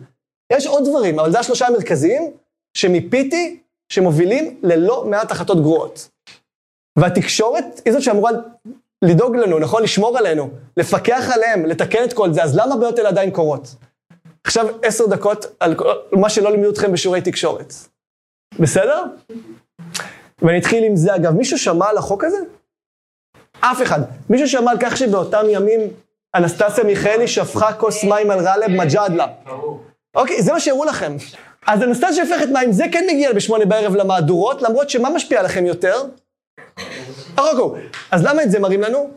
[0.53, 2.31] יש עוד דברים, אבל זה השלושה המרכזיים
[2.75, 3.61] שמיפיתי,
[3.93, 6.09] שמובילים ללא מעט החלטות גרועות.
[6.99, 8.31] והתקשורת היא זאת שאמורה
[9.03, 9.83] לדאוג לנו, נכון?
[9.83, 13.75] לשמור עלינו, לפקח עליהם, לתקן את כל זה, אז למה הבעיות האלה עדיין קורות?
[14.45, 15.75] עכשיו עשר דקות על
[16.13, 17.73] מה שלא לימדו אתכם בשיעורי תקשורת.
[18.61, 19.05] בסדר?
[20.43, 21.15] ואני אתחיל עם זה.
[21.15, 22.39] אגב, מישהו שמע על החוק הזה?
[23.61, 24.01] אף אחד.
[24.31, 25.81] מישהו שמע על כך שבאותם ימים
[26.35, 29.27] אנסטסיה מיכאלי שפכה כוס מים על גאלב מג'אדלה.
[30.15, 31.17] אוקיי, זה מה שהראו לכם.
[31.67, 36.03] אז אנסטסיה שפכת מים, זה כן מגיע בשמונה בערב למהדורות, למרות שמה משפיע עליכם יותר?
[37.37, 37.77] הרוקו.
[38.11, 39.11] אז למה את זה מראים לנו?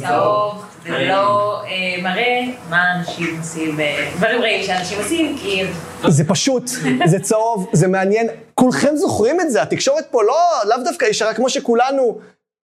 [0.00, 5.64] צהוב, זה לא אה, מראה מה אנשים עושים, אה, דברים רעים שאנשים עושים, כי...
[6.08, 6.70] זה פשוט,
[7.04, 8.28] זה צהוב, זה מעניין.
[8.54, 10.36] כולכם זוכרים את זה, התקשורת פה לא,
[10.68, 12.18] לאו דווקא ישרה כמו שכולנו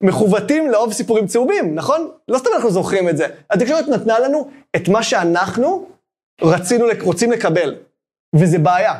[0.03, 2.11] מכוותים לאהוב סיפורים צהובים, נכון?
[2.29, 3.27] לא סתם אנחנו זוכרים את זה.
[3.51, 5.87] התקשורת נתנה לנו את מה שאנחנו
[6.43, 7.75] רצינו, רוצים לקבל.
[8.37, 8.95] וזה בעיה.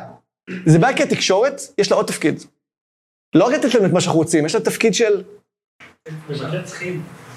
[0.65, 2.43] זה בעיה כי התקשורת, יש לה עוד תפקיד.
[3.35, 5.23] לא רק לתת לנו את מה שאנחנו רוצים, יש לה תפקיד של...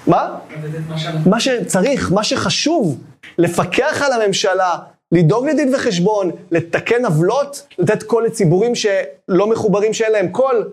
[0.07, 0.39] מה?
[1.25, 3.03] מה שצריך, מה שחשוב,
[3.37, 4.77] לפקח על הממשלה,
[5.11, 10.71] לדאוג לדין וחשבון, לתקן עוולות, לתת קול לציבורים שלא מחוברים, שאין להם קול,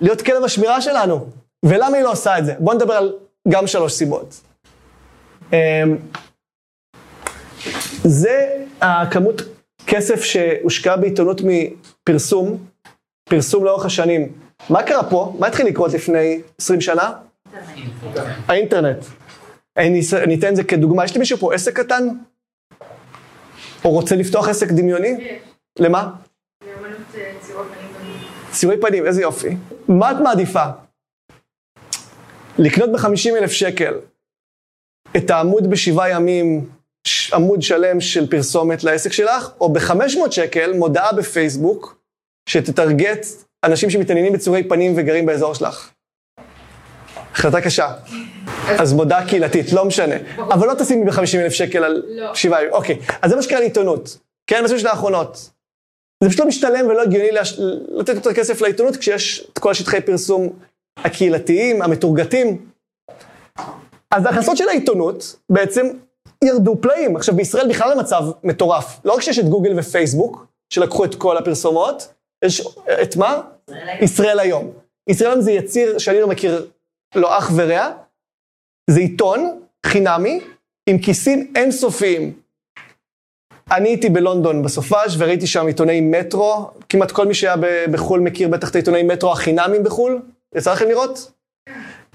[0.00, 1.26] להיות כלב השמירה שלנו.
[1.64, 2.54] ולמה היא לא עושה את זה?
[2.58, 3.12] בואו נדבר על
[3.48, 4.40] גם שלוש סיבות.
[5.52, 5.58] אמ,
[8.04, 9.42] זה הכמות
[9.86, 12.58] כסף שהושקע בעיתונות מפרסום,
[13.28, 14.32] פרסום לאורך השנים.
[14.70, 15.36] מה קרה פה?
[15.38, 17.12] מה התחיל לקרות לפני 20 שנה?
[18.48, 19.04] האינטרנט.
[20.38, 21.04] אתן את זה כדוגמה.
[21.04, 22.08] יש למישהו פה עסק קטן?
[23.84, 25.38] או רוצה לפתוח עסק דמיוני?
[25.78, 26.10] למה?
[26.66, 26.98] לאמנות
[27.40, 28.12] ציורי פנים.
[28.50, 29.56] ציורי פנים, איזה יופי.
[29.88, 30.64] מה את מעדיפה?
[32.58, 33.94] לקנות ב-50 אלף שקל
[35.16, 36.68] את העמוד בשבעה ימים,
[37.34, 41.97] עמוד שלם של פרסומת לעסק שלך, או ב-500 שקל מודעה בפייסבוק
[42.48, 43.26] שתטרגט
[43.64, 45.90] אנשים שמתעניינים בצורי פנים וגרים באזור שלך.
[47.32, 47.92] החלטה קשה.
[48.78, 50.14] אז מודעה קהילתית, לא משנה.
[50.38, 52.34] אבל לא תשימי ב-50 אלף שקל על לא.
[52.34, 52.72] שבעה ימים.
[52.72, 54.18] אוקיי, אז זה מה שקרה לעיתונות.
[54.46, 55.50] כן, בסופו של האחרונות.
[56.22, 57.28] זה פשוט לא משתלם ולא הגיוני.
[57.88, 60.52] לתת יותר כסף לעיתונות כשיש את כל השטחי פרסום
[60.96, 62.66] הקהילתיים, המתורגתים.
[64.10, 65.86] אז ההכנסות של העיתונות בעצם
[66.44, 67.16] ירדו פלאים.
[67.16, 69.00] עכשיו, בישראל בכלל המצב מטורף.
[69.04, 72.08] לא רק שיש את גוגל ופייסבוק, שלקחו את כל הפרסומות,
[72.44, 72.66] יש
[73.02, 73.40] את מה?
[74.02, 74.72] ישראל היום.
[75.08, 76.70] ישראל היום זה יציר שאני לא מכיר
[77.14, 77.92] לא אח ורע,
[78.90, 80.40] זה עיתון חינמי
[80.88, 82.40] עם כיסים אינסופיים.
[83.70, 87.54] אני הייתי בלונדון בסופאז' וראיתי שם עיתוני מטרו, כמעט כל מי שהיה
[87.92, 90.22] בחו"ל מכיר בטח את העיתוני מטרו החינמים בחו"ל,
[90.54, 91.32] יצא לכם לראות?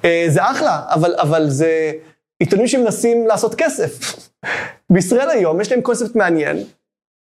[0.05, 1.91] אה, זה אחלה, אבל, אבל זה
[2.39, 3.99] עיתונים שמנסים לעשות כסף.
[4.93, 6.57] בישראל היום יש להם קונספט מעניין,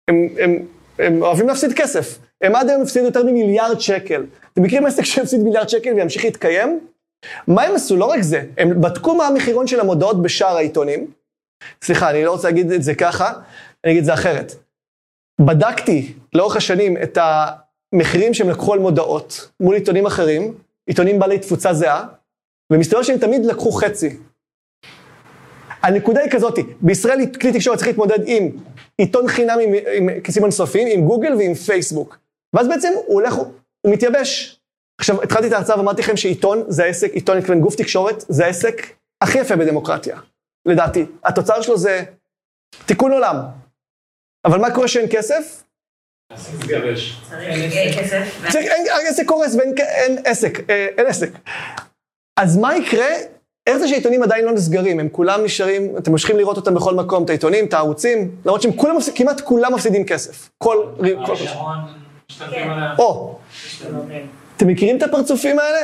[0.10, 0.66] הם, הם,
[1.00, 2.20] הם אוהבים להפסיד כסף.
[2.42, 4.26] הם עד היום הפסידו יותר ממיליארד שקל.
[4.54, 6.80] אתם מכירים עסק שהפסיד מיליארד שקל וימשיך להתקיים?
[7.48, 7.96] מה הם עשו?
[7.96, 11.12] לא רק זה, הם בדקו מה המחירון של המודעות בשאר העיתונים.
[11.82, 13.34] סליחה, אני לא רוצה להגיד את זה ככה,
[13.84, 14.56] אני אגיד את זה אחרת.
[15.42, 20.54] בדקתי לאורך השנים את המחירים שהם לקחו על מודעות מול עיתונים אחרים,
[20.88, 22.06] עיתונים בעלי תפוצה זהה,
[22.74, 24.18] ומסתבר שהם תמיד לקחו חצי.
[25.82, 28.50] הנקודה היא כזאתי, בישראל כלי תקשורת צריך להתמודד עם
[28.98, 32.18] עיתון חינם עם, עם כיסים אינסופיים, עם גוגל ועם פייסבוק.
[32.54, 34.60] ואז בעצם הוא הולך, הוא מתייבש.
[35.02, 38.76] עכשיו, התחלתי את ההרצאה ואמרתי לכם שעיתון זה העסק, עיתון מתכוון גוף תקשורת, זה העסק
[39.24, 40.20] הכי יפה בדמוקרטיה,
[40.66, 41.06] לדעתי.
[41.24, 42.04] התוצר שלו זה
[42.86, 43.36] תיקון עולם.
[44.46, 45.64] אבל מה קורה שאין כסף?
[46.56, 47.22] מתגבש.
[47.30, 48.52] צריך אה, כסף.
[48.52, 51.30] צריך, אין, העסק קורס ואין אין עסק, אה, אין עסק.
[52.40, 53.08] אז מה יקרה?
[53.68, 55.00] איך זה שהעיתונים עדיין לא נסגרים?
[55.00, 58.72] הם כולם נשארים, אתם ממשיכים לראות אותם בכל מקום, את העיתונים, את הערוצים, למרות שהם
[58.72, 60.50] כולם, כמעט כולם מפסידים כסף.
[60.58, 60.78] כל...
[61.26, 62.07] כל עליה.
[63.00, 63.40] או,
[64.58, 65.80] אתם מכירים את הפרצופים האלה?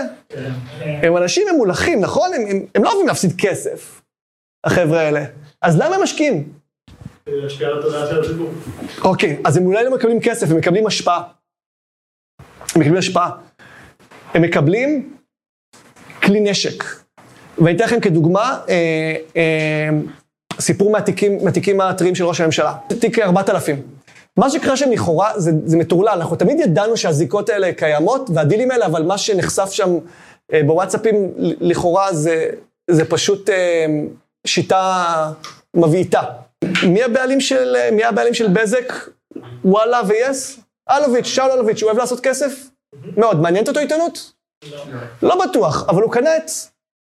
[0.80, 2.34] הם אנשים ממולחים, נכון?
[2.34, 4.02] הם, הם, הם לא אוהבים להפסיד כסף,
[4.64, 5.26] החבר'ה האלה.
[5.62, 6.54] אז למה הם משקיעים?
[9.04, 11.24] אוקיי, אז הם אולי לא מקבלים כסף, הם מקבלים השפעה.
[12.76, 13.32] הם מקבלים השפעה.
[14.34, 15.18] הם מקבלים
[16.24, 16.84] כלי נשק.
[17.58, 19.90] ואני אתן לכם כדוגמה אה, אה,
[20.60, 22.76] סיפור מהתיקים, מהתיקים הטריים של ראש הממשלה.
[23.00, 23.93] תיק 4000.
[24.40, 28.86] מה שקרה שם לכאורה זה, זה מטורלל, אנחנו תמיד ידענו שהזיקות האלה קיימות והדילים האלה,
[28.86, 29.98] אבל מה שנחשף שם
[30.54, 32.50] אה, בוואטסאפים לכאורה זה,
[32.90, 33.86] זה פשוט אה,
[34.48, 35.32] שיטה
[35.74, 36.22] מבעיטה.
[36.88, 38.94] מי הבעלים של, אה, מי הבעלים של בזק,
[39.66, 40.60] וואלה ויס?
[40.90, 42.70] אלוביץ', שאול אלוביץ', הוא אוהב לעשות כסף?
[43.18, 43.42] מאוד.
[43.42, 44.32] מעניינת אותו עיתונות?
[45.24, 46.52] לא בטוח, אבל הוא קנה את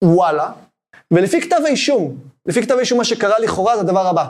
[0.04, 0.50] וואלה,
[1.10, 2.16] ולפי כתב האישום,
[2.46, 4.26] לפי כתב האישום מה שקרה לכאורה זה הדבר הבא.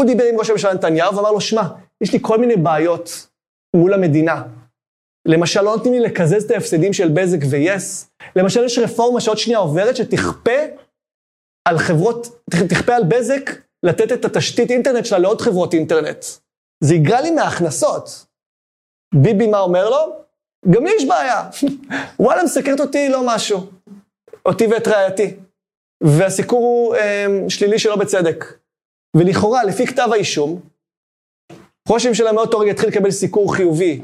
[0.00, 1.62] הוא דיבר עם ראש הממשלה נתניהו ואמר לו, שמע,
[2.00, 3.26] יש לי כל מיני בעיות
[3.76, 4.42] מול המדינה.
[5.28, 8.10] למשל, לא נותנים לי לקזז את ההפסדים של בזק ויס.
[8.36, 10.58] למשל, יש רפורמה שעוד שנייה עוברת שתכפה
[11.68, 13.50] על חברות, תכ- תכפה על בזק
[13.82, 16.24] לתת את התשתית אינטרנט שלה לעוד חברות אינטרנט.
[16.84, 18.26] זה יגרע לי מההכנסות.
[19.14, 20.16] ביבי מה אומר לו?
[20.70, 21.50] גם לי יש בעיה.
[22.20, 23.66] וואלה, מסקרת אותי לא משהו.
[24.46, 25.36] אותי ואת רעייתי.
[26.02, 28.44] והסיקור הוא אה, שלילי שלא בצדק.
[29.16, 30.60] ולכאורה, לפי כתב האישום,
[31.88, 34.00] ראש הממשלה מאותו רגע התחיל לקבל סיקור חיובי.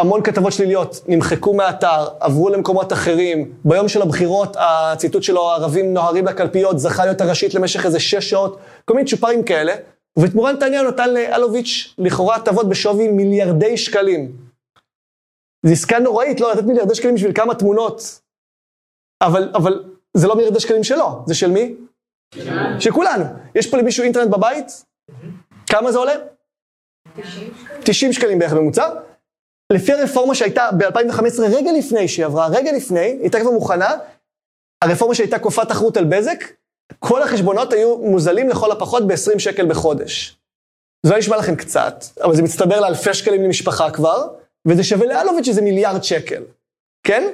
[0.00, 3.54] המון כתבות שליליות נמחקו מהאתר, עברו למקומות אחרים.
[3.64, 8.58] ביום של הבחירות, הציטוט שלו, הערבים נוהרים לקלפיות, זכה להיות הראשית למשך איזה שש שעות,
[8.84, 9.74] כל מיני צ'ופרים כאלה.
[10.18, 14.36] ובתמורה נתניהו נתן לאלוביץ' לכאורה הטבות בשווי מיליארדי שקלים.
[15.66, 18.20] זו עסקה נוראית, לא לתת מיליארדי שקלים בשביל כמה תמונות.
[19.22, 21.74] אבל, אבל זה לא מיליארדי שקלים שלו, זה של מי?
[22.80, 23.24] של כולנו.
[23.54, 24.84] יש פה למישהו אינטרנט בבית?
[25.66, 26.14] כמה זה עולה?
[27.84, 28.88] 90 שקלים בערך בממוצע.
[29.72, 33.90] לפי הרפורמה שהייתה ב-2015, רגע לפני שהיא עברה, רגע לפני, היא הייתה כבר מוכנה,
[34.84, 36.44] הרפורמה שהייתה כופה תחרות על בזק,
[36.98, 40.36] כל החשבונות היו מוזלים לכל הפחות ב-20 שקל בחודש.
[41.06, 44.28] זה לא נשמע לכם קצת, אבל זה מצטבר לאלפי שקלים למשפחה כבר,
[44.68, 46.42] וזה שווה לאלוביץ' איזה מיליארד שקל,
[47.06, 47.32] כן?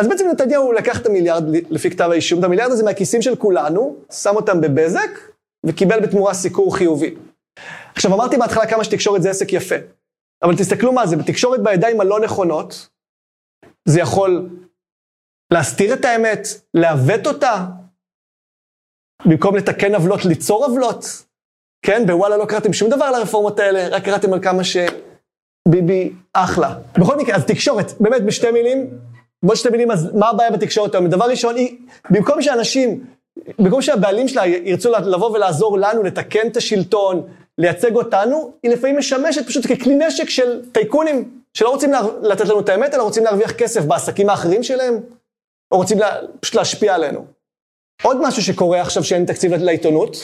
[0.00, 3.96] אז בעצם נתניהו לקח את המיליארד לפי כתב האישום, את המיליארד הזה מהכיסים של כולנו,
[4.12, 5.10] שם אותם בבזק,
[5.66, 7.14] וקיבל בתמורה סיקור חיובי.
[7.94, 9.74] עכשיו, אמרתי בהתחלה כמה שתקשורת זה עסק יפה,
[10.42, 12.88] אבל תסתכלו מה זה, בתקשורת בידיים הלא נכונות,
[13.88, 14.48] זה יכול
[15.52, 17.66] להסתיר את האמת, לעוות אותה,
[19.26, 21.04] במקום לתקן עוולות, ליצור עוולות.
[21.86, 26.74] כן, בוואלה לא קראתם שום דבר על הרפורמות האלה, רק קראתם על כמה שביבי אחלה.
[27.00, 28.90] בכל מקרה, אז תקשורת, באמת בשתי מילים,
[29.42, 31.06] בעוד שתי מילים, אז מה הבעיה בתקשורת היום?
[31.06, 31.78] דבר ראשון, היא,
[32.10, 33.04] במקום שאנשים,
[33.58, 37.28] במקום שהבעלים שלה ירצו לבוא ולעזור לנו, לתקן את השלטון,
[37.58, 41.90] לייצג אותנו, היא לפעמים משמשת פשוט ככלי נשק של טייקונים, שלא רוצים
[42.22, 45.00] לתת לנו את האמת, אלא רוצים להרוויח כסף בעסקים האחרים שלהם,
[45.72, 47.26] או רוצים לה, פשוט להשפיע עלינו.
[48.02, 50.16] עוד משהו שקורה עכשיו שאין תקציב לעיתונות,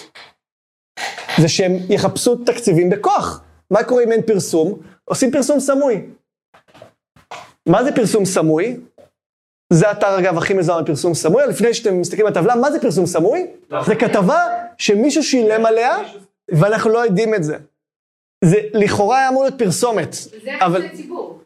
[1.41, 3.43] זה שהם יחפשו תקציבים בכוח.
[3.71, 4.79] מה קורה אם אין פרסום?
[5.05, 6.07] עושים פרסום סמוי.
[7.67, 8.77] מה זה פרסום סמוי?
[9.73, 11.47] זה האתר, אגב, הכי מזוהה בפרסום סמוי.
[11.47, 13.47] לפני שאתם מסתכלים על הטבלה, מה זה פרסום סמוי?
[13.87, 14.45] זה כתבה
[14.79, 15.97] שמישהו שילם עליה,
[16.49, 17.57] ואנחנו לא יודעים את זה.
[18.45, 20.13] זה לכאורה היה אמור להיות פרסומת.
[20.13, 20.85] זה אבל...
[20.85, 21.39] יחסי ציבור.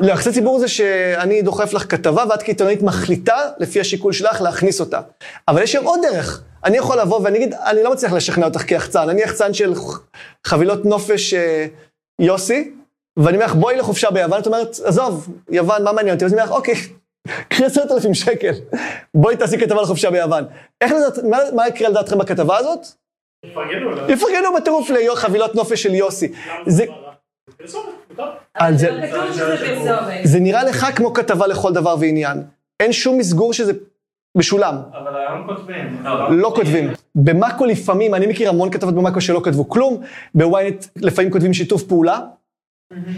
[0.00, 4.80] לא, יחסי ציבור זה שאני דוחף לך כתבה, ואת כעיתונאית מחליטה, לפי השיקול שלך, להכניס
[4.80, 5.00] אותה.
[5.48, 6.42] אבל יש שם עוד דרך.
[6.64, 9.74] אני יכול לבוא ואני אגיד, אני לא מצליח לשכנע אותך כיחצן, אני יחצן של
[10.46, 11.66] חבילות נופש אה,
[12.20, 12.72] יוסי,
[13.16, 16.24] ואני אומר לך, בואי לחופשה ביוון, את אומרת, עזוב, יוון, מה מעניין אותי?
[16.24, 16.74] אז אני אומר לך, אוקיי,
[17.48, 18.52] קחי עשרת אלפים שקל,
[19.14, 20.44] בואי תעשי כתבה לחופשה ביוון.
[20.80, 22.86] איך לדעת, מה, מה יקרה לדעתכם בכתבה הזאת?
[23.44, 24.10] יפרגנו עליו.
[24.10, 26.32] יפרגנו בטירוף לחבילות נופש של יוסי.
[26.66, 27.94] זה, זה, לא פרסומת.
[30.24, 32.42] זה נראה לך כמו כתבה לכל דבר ועניין.
[32.80, 33.72] אין שום מסגור שזה
[34.36, 34.76] משולם.
[34.92, 36.02] אבל היום כותבים.
[36.30, 36.90] לא כותבים.
[37.14, 40.02] במאקו לפעמים, אני מכיר המון כתבות במאקו שלא כתבו כלום,
[40.34, 42.20] בוויינט לפעמים כותבים שיתוף פעולה,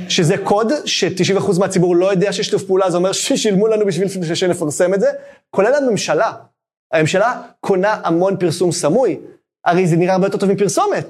[0.08, 4.94] שזה קוד ש-90% מהציבור לא יודע שיש שיתוף פעולה, זה אומר ששילמו לנו בשביל שנפרסם
[4.94, 5.06] את זה,
[5.50, 6.32] כולל הממשלה.
[6.92, 9.20] הממשלה קונה המון פרסום סמוי.
[9.66, 11.06] הרי זה נראה הרבה יותר טוב מפרסומת.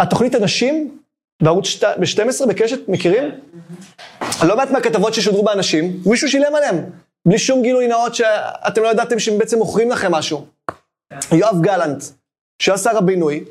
[0.00, 0.98] התוכנית הנשים
[1.42, 3.30] בערוץ שת- ב-12 בקשת, מכירים?
[4.46, 6.76] לא מעט מהכתבות ששודרו באנשים, מישהו שילם עליהם,
[7.28, 10.46] בלי שום גילוי נאות שאתם לא ידעתם שהם בעצם מוכרים לכם משהו.
[11.32, 12.04] יואב גלנט,
[12.62, 13.44] שהיה שר הבינוי,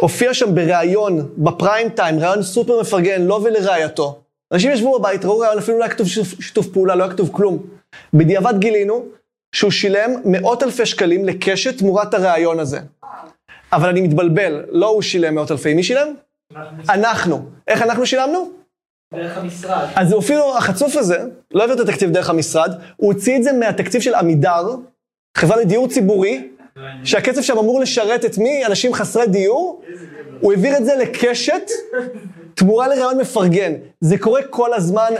[0.00, 4.20] הופיע שם בריאיון, בפריים טיים, ריאיון סופר מפרגן, לו ולרעייתו.
[4.52, 7.30] אנשים ישבו בבית, ראו ריאיון, אפילו לא היה כתוב שיתוף, שיתוף פעולה, לא היה כתוב
[7.32, 7.58] כלום.
[8.14, 9.04] בדיעבד גילינו
[9.54, 12.78] שהוא שילם מאות אלפי שקלים לקשת תמורת הריאיון הזה.
[13.72, 16.08] אבל אני מתבלבל, לא הוא שילם מאות אלפי, מי שילם?
[16.88, 17.44] אנחנו.
[17.68, 18.50] איך אנחנו שילמנו?
[19.14, 19.86] דרך המשרד.
[19.96, 21.18] אז הוא אפילו, החצוף הזה,
[21.54, 24.68] לא העביר את התקציב דרך המשרד, הוא הוציא את זה מהתקציב של עמידר,
[25.36, 26.48] חברה לדיור ציבורי,
[27.04, 28.66] שהכסף שם אמור לשרת את מי?
[28.66, 29.82] אנשים חסרי דיור.
[30.40, 31.70] הוא העביר את זה לקשת,
[32.54, 33.72] תמורה לרעיון מפרגן.
[34.00, 35.10] זה קורה כל הזמן.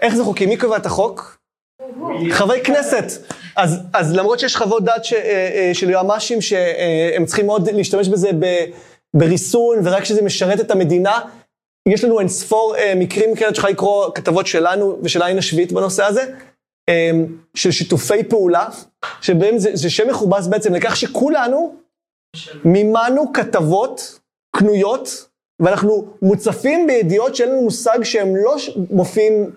[0.00, 0.46] איך זה חוקי?
[0.46, 1.38] מי קובע את החוק?
[2.30, 3.04] חברי כנסת.
[3.56, 8.08] אז, אז למרות שיש חוות דעת ש, אה, אה, של יועמ"שים שהם צריכים מאוד להשתמש
[8.08, 8.46] בזה ב,
[9.16, 11.20] בריסון, ורק כשזה משרת את המדינה,
[11.88, 16.04] יש לנו אין ספור אה, מקרים כאלה שצריכה לקרוא כתבות שלנו ושל עין השביעית בנושא
[16.04, 16.24] הזה,
[17.54, 18.68] של שיתופי פעולה,
[19.20, 21.74] שבהם זה, זה שם מכובס בעצם לכך שכולנו
[22.64, 24.20] מימנו כתבות
[24.56, 25.28] קנויות,
[25.60, 28.56] ואנחנו מוצפים בידיעות שאין לנו מושג שהם לא
[28.90, 29.50] מופיעים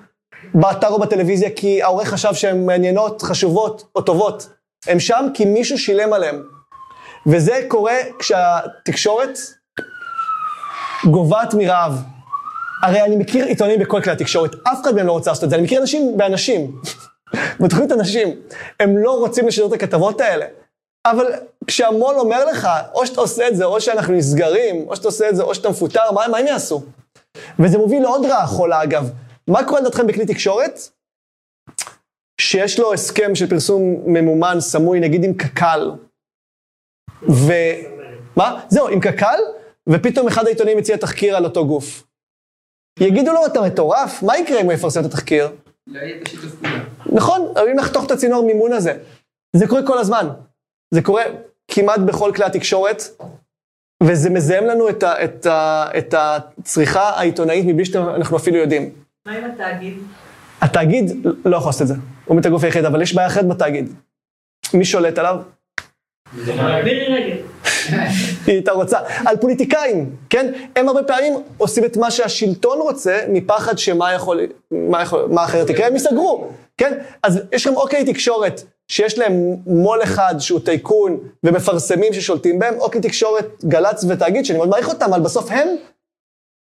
[0.53, 4.49] באתר או בטלוויזיה כי העורך חשב שהן מעניינות, חשובות או טובות.
[4.88, 6.43] הם שם כי מישהו שילם עליהם.
[7.28, 9.39] וזה קורה כשהתקשורת
[11.05, 12.01] גוועת מרעב.
[12.84, 15.55] הרי אני מכיר עיתונאים בכל כלי התקשורת, אף אחד מהם לא רוצה לעשות את זה.
[15.55, 16.82] אני מכיר אנשים באנשים,
[17.60, 18.42] בתוכנית אנשים,
[18.80, 20.46] הם לא רוצים לשדר את הכתבות האלה.
[21.06, 21.26] אבל
[21.68, 25.36] כשהמו"ל אומר לך, או שאתה עושה את זה, או שאנחנו נסגרים, או שאתה עושה את
[25.36, 26.84] זה, או שאתה מפוטר, מה, מה הם יעשו?
[27.60, 29.10] וזה מוביל לעוד רעה חולה, אגב.
[29.48, 30.80] מה קורה לדעתכם בכלי תקשורת?
[32.42, 35.92] שיש לו הסכם של פרסום ממומן, סמוי, נגיד עם קק"ל,
[37.30, 37.54] ו...
[38.36, 38.62] מה?
[38.70, 39.40] זהו, עם קק"ל,
[39.90, 42.04] ופתאום אחד העיתונים הציע תחקיר על אותו גוף.
[43.00, 44.24] יגידו לו, אתה מטורף?
[44.24, 45.50] מה יקרה אם הוא יפרסם את התחקיר?
[45.88, 46.85] לא יהיה בשיתוף פעולה.
[47.16, 48.97] נכון, עלולים לחתוך את הצינור מימון הזה.
[49.55, 50.28] זה קורה כל הזמן.
[50.93, 51.24] זה קורה
[51.68, 53.03] כמעט בכל כלי התקשורת,
[54.03, 58.89] וזה מזהם לנו את, ה, את, ה, את הצריכה העיתונאית מבלי שאנחנו אפילו יודעים.
[59.28, 59.97] מה עם התאגיד?
[60.61, 61.93] התאגיד לא יכול לעשות את זה,
[62.26, 63.93] הוא מת הגוף היחיד, אבל יש בעיה אחרת בתאגיד.
[64.74, 65.36] מי שולט עליו?
[66.84, 67.38] מירי רגב.
[68.45, 68.99] היא הייתה רוצה.
[69.26, 70.53] על פוליטיקאים, כן?
[70.76, 74.41] הם הרבה פעמים עושים את מה שהשלטון רוצה, מפחד שמה יכול,
[74.72, 76.99] מה יכול, מה אחרת יקרה, הם ייסגרו, כן?
[77.23, 83.01] אז יש לכם אוקיי תקשורת, שיש להם מו"ל אחד שהוא טייקון, ומפרסמים ששולטים בהם, אוקיי
[83.01, 85.67] תקשורת, גל"צ ותאגיד, שאני מאוד מעריך אותם, אבל בסוף הם,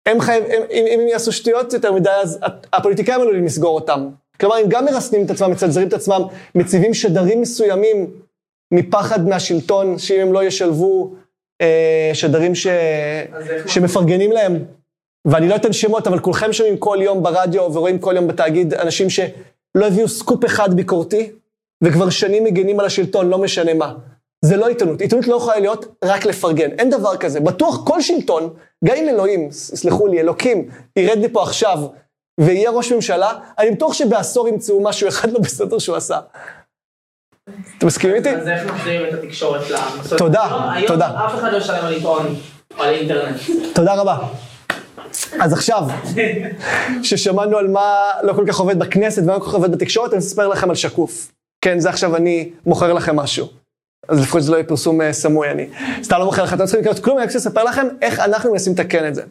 [0.05, 2.39] הם חייב, הם, אם, אם הם יעשו שטויות יותר מדי, אז
[2.73, 4.09] הפוליטיקאים עלולים לסגור אותם.
[4.39, 6.21] כלומר, הם גם מרסנים את עצמם, מצנזרים את עצמם,
[6.55, 8.11] מציבים שדרים מסוימים
[8.73, 11.13] מפחד מהשלטון, שאם הם לא ישלבו
[11.61, 12.67] אה, שדרים ש...
[13.67, 14.65] שמפרגנים להם.
[15.27, 19.07] ואני לא אתן שמות, אבל כולכם שומעים כל יום ברדיו ורואים כל יום בתאגיד אנשים
[19.77, 21.31] שלא הביאו סקופ אחד ביקורתי,
[21.83, 23.93] וכבר שנים מגנים על השלטון, לא משנה מה.
[24.45, 25.01] זה לא עיתונות.
[25.01, 26.71] עיתונות לא יכולה להיות רק לפרגן.
[26.71, 27.39] אין דבר כזה.
[27.39, 28.53] בטוח כל שלטון,
[28.85, 31.79] גם אם אלוהים, סלחו לי, אלוקים, ירד לפה עכשיו
[32.39, 36.19] ויהיה ראש ממשלה, אני בטוח שבעשור ימצאו משהו אחד לא בסדר שהוא עשה.
[37.77, 38.29] אתם מסכימים איתי?
[38.29, 40.17] אז איך מחזירים את התקשורת למסורת?
[40.17, 41.25] תודה, היום תודה.
[41.25, 42.35] אף אחד לא ישלם על עיתון
[42.77, 43.37] או על אינטרנט.
[43.73, 44.17] תודה רבה.
[45.39, 45.83] אז עכשיו,
[47.03, 50.19] ששמענו על מה לא כל כך עובד בכנסת ומה לא כל כך עובד בתקשורת, אני
[50.19, 51.31] אספר לכם על שקוף.
[51.61, 53.47] כן, זה עכשיו אני מוכר לכם משהו.
[54.07, 55.67] אז לפחות זה לא יהיה פרסום אה, סמוי, אני
[56.03, 58.51] סתם לא מוכר לכם, אתם לא צריכים לקנות כלום, אני רק לספר לכם איך אנחנו
[58.51, 59.23] מנסים לתקן את זה.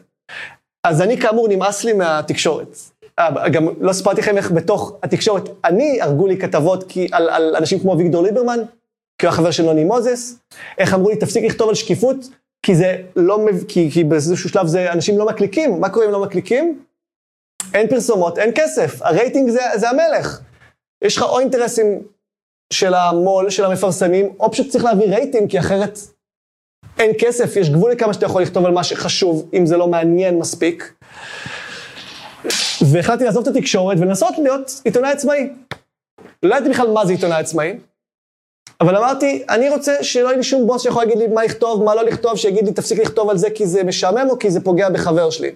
[0.87, 2.77] אז אני כאמור נמאס לי מהתקשורת.
[3.19, 7.55] אה, גם לא סיפרתי לכם איך בתוך התקשורת, אני, הרגו לי כתבות כי, על, על
[7.55, 8.59] אנשים כמו אביגדור ליברמן,
[9.17, 10.39] כי הוא החבר של נוני מוזס,
[10.77, 12.17] איך אמרו לי, תפסיק לכתוב על שקיפות,
[12.63, 16.21] כי זה לא, כי, כי באיזשהו שלב זה, אנשים לא מקליקים, מה קורה אם לא
[16.21, 16.83] מקליקים?
[17.73, 20.39] אין פרסומות, אין כסף, הרייטינג זה, זה המלך.
[21.03, 22.01] יש לך או אינטרסים
[22.73, 25.99] של המו"ל, של המפרסמים, או פשוט צריך להביא רייטינג, כי אחרת
[26.99, 30.39] אין כסף, יש גבול לכמה שאתה יכול לכתוב על מה שחשוב, אם זה לא מעניין
[30.39, 30.93] מספיק.
[32.91, 35.49] והחלטתי לעזוב את התקשורת ולנסות להיות עיתונאי עצמאי.
[36.43, 37.77] לא ידעתי בכלל מה זה עיתונאי עצמאי,
[38.81, 41.95] אבל אמרתי, אני רוצה שלא יהיה לי שום בוס שיכול להגיד לי מה לכתוב, מה
[41.95, 44.89] לא לכתוב, שיגיד לי תפסיק לכתוב על זה כי זה משעמם או כי זה פוגע
[44.89, 45.51] בחבר שלי.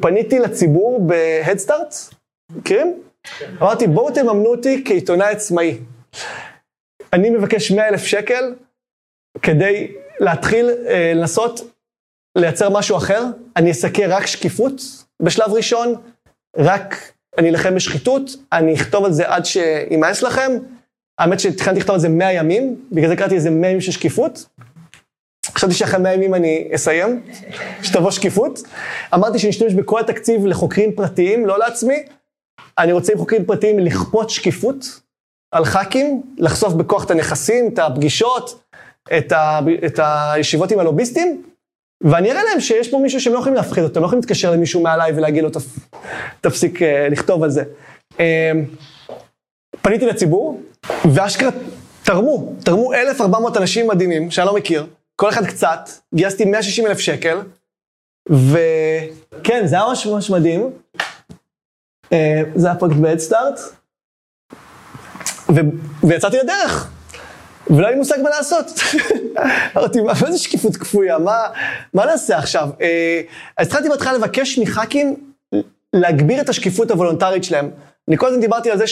[0.00, 1.94] פניתי לציבור בהדסטארט,
[2.56, 3.02] מכירים?
[3.62, 5.78] אמרתי, בואו תממנו אותי כעיתונאי עצמאי.
[7.12, 8.54] אני מבקש 100 אלף שקל
[9.42, 11.60] כדי להתחיל אה, לנסות
[12.38, 13.24] לייצר משהו אחר.
[13.56, 14.80] אני אסקר רק שקיפות
[15.22, 15.94] בשלב ראשון,
[16.56, 20.52] רק אני אלחם בשחיתות, אני אכתוב על זה עד שימאס לכם,
[21.18, 24.46] האמת שתכננתי לכתוב על זה 100 ימים, בגלל זה קראתי לזה 100 ימים של שקיפות.
[25.46, 27.22] חשבתי שאחרי 100 ימים אני אסיים,
[27.82, 28.58] שתבוא שקיפות.
[29.14, 32.02] אמרתי שנשתמש בכל התקציב לחוקרים פרטיים, לא לעצמי.
[32.78, 35.00] אני רוצה עם חוקרים פרטיים לכפות שקיפות
[35.54, 38.62] על ח"כים, לחשוף בכוח את הנכסים, את הפגישות,
[39.18, 41.42] את, ה, את הישיבות עם הלוביסטים,
[42.02, 44.50] ואני אראה להם שיש פה מישהו שהם לא יכולים להפחיד אותו, הם לא יכולים להתקשר
[44.50, 45.96] למישהו מעליי ולהגיד לו, "תפ-
[46.40, 47.62] תפסיק אה, לכתוב על זה.
[48.20, 48.52] אה,
[49.82, 50.60] פניתי לציבור,
[51.14, 51.50] ואשכרה
[52.02, 57.40] תרמו, תרמו 1,400 אנשים מדהימים, שאני לא מכיר, כל אחד קצת, גייסתי 160 אלף שקל,
[58.28, 60.70] וכן, זה היה ממש ממש מדהים.
[62.12, 63.60] אה, זה היה פרויקט ב-Head
[65.48, 66.90] ו- ויצאתי לדרך.
[67.70, 68.66] ולא היה לי מושג מה לעשות.
[69.76, 71.18] אמרתי, מה זה שקיפות כפויה?
[71.18, 71.36] מה,
[71.94, 72.68] מה נעשה עכשיו?
[72.80, 73.20] אה,
[73.56, 75.32] אז התחלתי בהתחלה לבקש מח"כים
[75.92, 77.70] להגביר את השקיפות הוולונטרית שלהם.
[78.08, 78.86] אני כל הזמן דיברתי על זה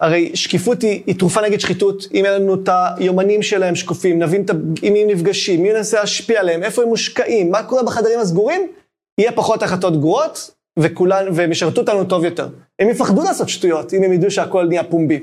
[0.00, 2.04] שהרי שקיפות היא, היא תרופה נגד שחיתות.
[2.14, 4.50] אם יהיה לנו את היומנים שלהם שקופים, נבין את,
[4.82, 8.72] עם מי הם נפגשים, מי ננסה להשפיע עליהם, איפה הם מושקעים, מה קורה בחדרים הסגורים,
[9.20, 12.48] יהיה פחות החלטות גרועות, וכולן, והם ישרתו אותנו טוב יותר.
[12.78, 15.20] הם יפחדו לעשות שטויות, אם הם ידעו שהכל נהיה פומבי.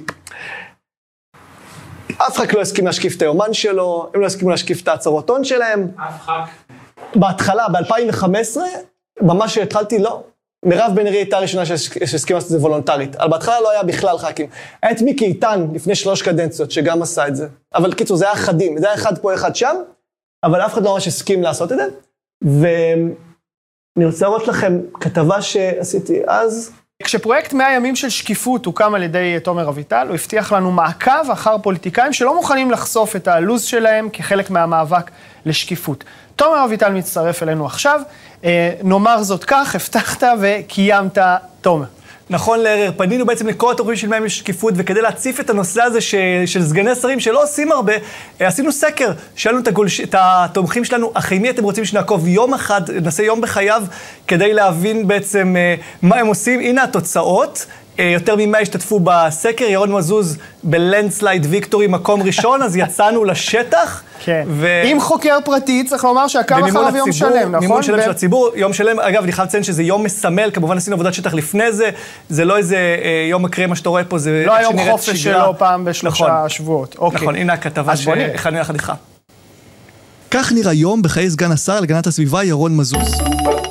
[2.18, 5.44] אף אחד לא הסכים להשקיף את היומן שלו, הם לא הסכימו להשקיף את ההצהרות הון
[5.44, 5.88] שלהם.
[5.96, 6.50] אף ח"כ.
[7.16, 8.58] בהתחלה, ב-2015,
[9.22, 10.24] ממש כשהתחלתי, לא.
[10.66, 13.16] מירב בן ארי הייתה הראשונה שהס- שהסכימה לעשות את זה וולונטרית.
[13.16, 14.48] אבל בהתחלה לא היה בכלל ח"כים.
[14.84, 17.48] היה את מיקי איתן לפני שלוש קדנציות, שגם עשה את זה.
[17.76, 19.76] אבל קיצור, זה היה אחדים, זה היה אחד פה, אחד שם,
[20.44, 21.84] אבל אף אחד לא ממש הסכים לעשות את זה.
[22.44, 26.72] ואני רוצה להראות לכם כתבה שעשיתי אז.
[27.04, 31.56] כשפרויקט 100 ימים של שקיפות הוקם על ידי תומר אביטל, הוא הבטיח לנו מעקב אחר
[31.64, 35.12] פוליטיקאים שלא מוכנים לחשוף את הלו"ז שלהם כחלק מהמאבק
[35.46, 36.04] לשקיפות.
[36.36, 38.02] תומר אביטל מצטרף אלינו עכשיו.
[38.44, 41.18] אה, נאמר זאת כך, הבטחת וקיימת,
[41.62, 41.86] תומר.
[42.30, 46.16] נכון לערער, פנינו בעצם לכל התוכנית של מים לשקיפות, וכדי להציף את הנושא הזה ש...
[46.46, 47.94] של סגני שרים שלא עושים הרבה,
[48.42, 50.02] אה, עשינו סקר, שאלנו את, הגולש...
[50.02, 53.84] את התומכים שלנו, אחרי מי אתם רוצים שנעקוב יום אחד, נעשה יום בחייו,
[54.28, 56.60] כדי להבין בעצם אה, מה הם עושים.
[56.60, 57.66] הנה התוצאות.
[58.00, 64.04] אה, יותר ממה השתתפו בסקר, ירון מזוז בלנדסלייד ויקטורי מקום ראשון, אז יצאנו לשטח.
[64.20, 64.46] כן.
[64.48, 64.82] ו...
[64.86, 67.60] עם חוקר פרטי, צריך לומר שעקב במימון אחריו יום שלם, נכון?
[67.60, 70.78] מימון שלם ו- של הציבור, יום שלם, אגב, אני חייב לציין שזה יום מסמל, כמובן
[70.78, 71.90] עשינו עבודת שטח לפני זה,
[72.30, 75.24] זה לא איזה אה, יום מקרה, מה שאתה רואה פה, זה לא היום חופש.
[75.24, 76.96] שלו פעם בשלושה נכון, שבועות.
[77.00, 77.22] אוקיי.
[77.22, 77.96] נכון, הנה הכתבה.
[77.96, 78.94] שהכנו יחד איתך.
[80.38, 83.12] כך נראה יום בחיי סגן השר להגנת הסביבה ירון מזוז.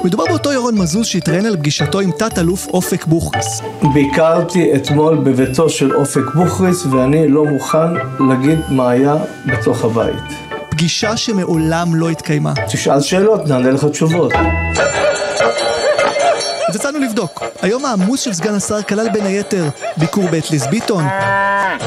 [0.05, 3.61] מדובר באותו ירון מזוז שהתראיין על פגישתו עם תת-אלוף אופק בוכריס.
[3.95, 7.95] ביקרתי אתמול בביתו של אופק בוכריס ואני לא מוכן
[8.29, 10.33] להגיד מה היה בתוך הבית.
[10.69, 12.53] פגישה שמעולם לא התקיימה.
[12.73, 14.33] תשאל שאלות, נענה לך תשובות.
[16.69, 17.43] אז יצאנו לבדוק.
[17.63, 21.05] היום העמוס של סגן השר כלל בין היתר ביקור בית ליז ביטון,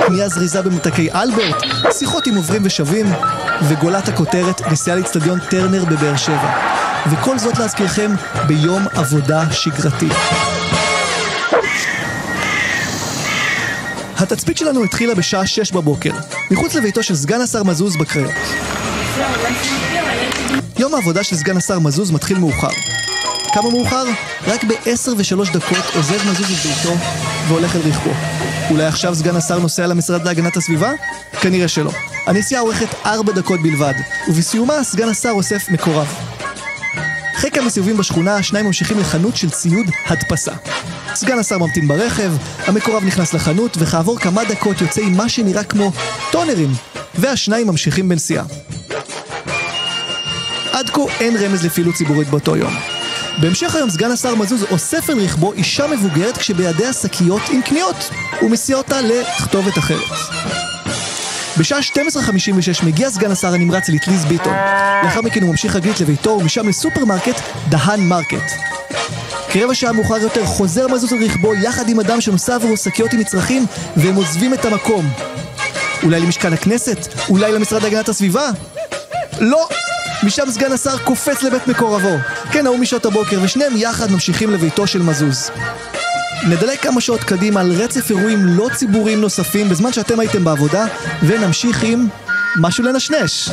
[0.05, 3.05] קנייה זריזה במותקי אלברט, שיחות עם עוברים ושבים,
[3.67, 6.51] וגולת הכותרת נסיעה לאצטדיון טרנר בבאר שבע.
[7.11, 8.11] וכל זאת להזכירכם
[8.47, 10.09] ביום עבודה שגרתי.
[14.17, 16.11] התצפית שלנו התחילה בשעה שש בבוקר,
[16.51, 18.31] מחוץ לביתו של סגן השר מזוז בקריות.
[20.79, 22.69] יום העבודה של סגן השר מזוז מתחיל מאוחר.
[23.61, 24.03] כמה מאוחר?
[24.47, 26.95] רק ב-10 ו-3 דקות עוזב מזוז את ביתו
[27.47, 28.11] והולך אל רכבו.
[28.69, 30.91] אולי עכשיו סגן השר נוסע למשרד להגנת הסביבה?
[31.41, 31.91] כנראה שלא.
[32.25, 33.93] הנסיעה אורכת 4 דקות בלבד,
[34.27, 36.15] ובסיומה סגן השר אוסף מקורב.
[37.37, 40.53] אחרי כמה סיבובים בשכונה, השניים ממשיכים לחנות של ציוד הדפסה.
[41.15, 42.31] סגן השר ממתין ברכב,
[42.65, 45.91] המקורב נכנס לחנות, וכעבור כמה דקות יוצא עם מה שנראה כמו
[46.31, 46.73] טונרים,
[47.15, 48.43] והשניים ממשיכים בנסיעה.
[50.71, 52.96] עד כה אין רמז לפעילות ציבורית באותו יום.
[53.41, 58.09] בהמשך היום סגן השר מזוז אוסף אל רכבו אישה מבוגרת כשבידיה שקיות עם קניות,
[58.41, 60.17] ומסיע אותה לכתובת אחרת.
[61.57, 64.53] בשעה 12:56 מגיע סגן השר הנמרץ לאטליז ביטון.
[65.03, 68.51] לאחר מכן הוא ממשיך רגלית לביתו ומשם לסופרמרקט דהן מרקט.
[69.49, 73.19] כרבע שעה מאוחר יותר חוזר מזוז על רכבו יחד עם אדם שנושא עבורו שקיות עם
[73.19, 73.65] מצרכים
[73.97, 75.09] והם עוזבים את המקום.
[76.03, 77.07] אולי למשכן הכנסת?
[77.29, 78.49] אולי למשרד להגנת הסביבה?
[79.39, 79.67] לא!
[80.23, 82.17] משם סגן השר קופץ לבית מקורבו.
[82.51, 85.51] כן, ההוא משעות הבוקר, ושניהם יחד ממשיכים לביתו של מזוז.
[86.49, 90.85] נדלג כמה שעות קדימה על רצף אירועים לא ציבוריים נוספים בזמן שאתם הייתם בעבודה,
[91.23, 92.07] ונמשיך עם
[92.59, 93.49] משהו לנשנש.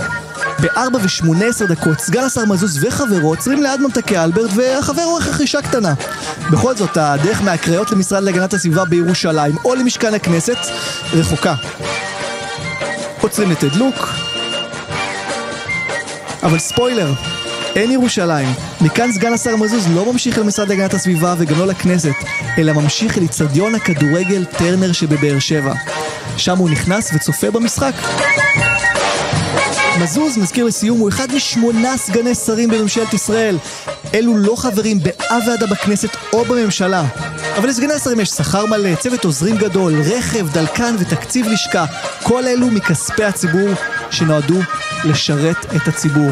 [0.61, 5.95] ב-4 ו-18 דקות סגן השר מזוז וחברו עוצרים ליד ממתקי אלברט והחבר עורך רכישה קטנה.
[6.51, 10.59] בכל זאת, הדרך מהקריות למשרד להגנת הסביבה בירושלים או למשכן הכנסת
[11.13, 11.55] רחוקה.
[13.21, 14.09] עוצרים לתדלוק,
[16.45, 17.13] אבל ספוילר,
[17.77, 18.49] אין ירושלים.
[18.81, 22.15] מכאן סגן השר מזוז לא ממשיך למשרד להגנת הסביבה וגם לא לכנסת,
[22.59, 25.75] אלא ממשיך אל איצטדיון הכדורגל טרנר שבבאר שבע.
[26.37, 27.93] שם הוא נכנס וצופה במשחק.
[30.01, 33.59] מזוז, מזכיר לסיום, הוא אחד משמונה סגני שרים בממשלת ישראל.
[34.15, 37.05] אלו לא חברים באף ועדה בכנסת או בממשלה.
[37.57, 41.85] אבל לסגני השרים יש שכר מלא, צוות עוזרים גדול, רכב, דלקן ותקציב לשכה.
[42.23, 43.69] כל אלו מכספי הציבור
[44.11, 44.61] שנועדו
[45.05, 46.31] לשרת את הציבור.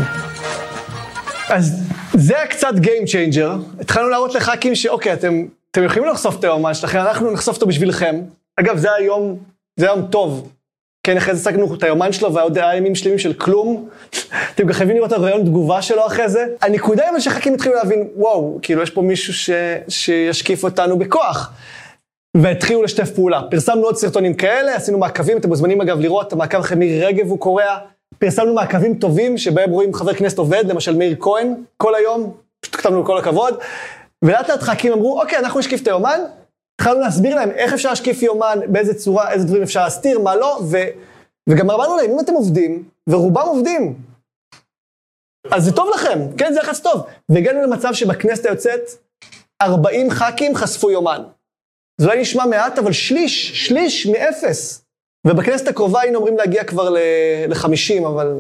[1.48, 1.82] אז
[2.14, 3.80] זה היה קצת Game Changer.
[3.80, 8.20] התחלנו להראות לח"כים שאוקיי, אתם, אתם יכולים לחשוף את היומן שלכם, אנחנו נחשוף אותו בשבילכם.
[8.60, 9.38] אגב, זה היום,
[9.76, 10.52] זה היום טוב.
[11.06, 13.88] כן, אחרי זה הצגנו את היומן שלו, והיו היה ימים שלמים של כלום.
[14.54, 16.46] אתם גם חייבים לראות את הרעיון תגובה שלו אחרי זה.
[16.62, 19.50] הנקודה היא שח"כים התחילו להבין, וואו, כאילו יש פה מישהו ש,
[19.88, 21.52] שישקיף אותנו בכוח.
[22.36, 23.42] והתחילו לשתף פעולה.
[23.50, 27.38] פרסמנו עוד סרטונים כאלה, עשינו מעקבים, אתם מוזמנים אגב לראות המעקב אחרי מירי רגב הוא
[27.38, 27.78] קורע.
[28.18, 33.04] פרסמנו מעקבים טובים שבהם רואים חבר כנסת עובד, למשל מאיר כהן, כל היום, פשוט כתבנו
[33.04, 33.58] כל הכבוד.
[34.24, 36.20] ולאט לאט ח"כים אמרו, אוקיי, אנחנו נשקיף את היומן,
[36.80, 40.60] התחלנו להסביר להם איך אפשר להשקיף יומן, באיזה צורה, איזה דברים אפשר להסתיר, מה לא,
[40.70, 40.76] ו...
[41.48, 43.94] וגם אמרנו להם, אם אתם עובדים, ורובם עובדים,
[45.50, 47.06] אז זה טוב לכם, כן, זה יחס טוב.
[47.28, 48.80] והגענו למצב שבכנסת היוצאת,
[49.62, 51.22] 40 ח"כים חשפו יומן.
[52.00, 54.84] זה אולי נשמע מעט, אבל שליש, שליש מאפס.
[55.26, 58.34] ובכנסת הקרובה היינו אמורים להגיע כבר ל-50, אבל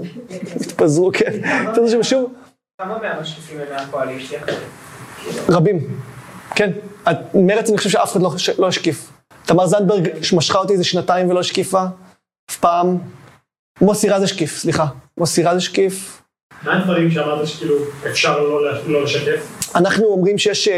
[0.60, 1.40] התפזרו, כן.
[2.78, 4.40] כמה מהמשקיפים הם מהקואליציה?
[5.48, 5.98] רבים,
[6.54, 6.70] כן.
[7.34, 9.12] מרצ, אני חושב שאף אחד לא, לא השקיף.
[9.46, 11.82] תמר זנדברג משכה אותי איזה שנתיים ולא השקיפה,
[12.50, 12.98] אף פעם.
[13.80, 14.86] מוסי רז השקיף, סליחה.
[15.18, 16.22] מוסי רז השקיף.
[16.62, 17.74] מה הדברים שאמרת שכאילו
[18.10, 19.70] אפשר לא, לא לשקף?
[19.74, 20.68] אנחנו אומרים שיש,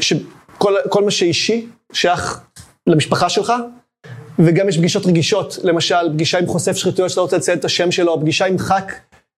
[0.00, 2.40] שכל מה שאישי שייך
[2.86, 3.52] למשפחה שלך,
[4.44, 8.20] וגם יש פגישות רגישות, למשל פגישה עם חושף שחיתויות שאתה רוצה לציין את השם שלו,
[8.20, 8.92] פגישה עם ח"כ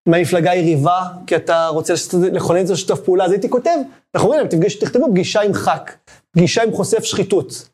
[0.08, 1.94] מהמפלגה יריבה, כי אתה רוצה
[2.32, 3.70] לכונן את זה לשיתוף פעולה, אז הייתי כותב,
[4.14, 5.96] אנחנו אומרים להם, תכתבו פגישה עם ח"כ,
[6.30, 7.68] פגישה עם חושף שחיתות,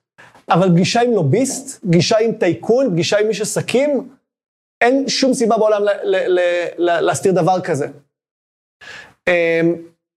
[0.51, 4.09] אבל פגישה עם לוביסט, פגישה עם טייקון, פגישה עם איש עסקים,
[4.81, 5.83] אין שום סיבה בעולם
[6.79, 7.87] להסתיר דבר כזה.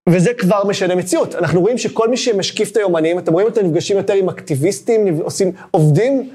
[0.10, 1.36] וזה כבר משנה מציאות.
[1.36, 5.52] אנחנו רואים שכל מי שמשקיף את היומנים, אתם רואים אותם נפגשים יותר עם אקטיביסטים, עושים,
[5.72, 6.30] עובדים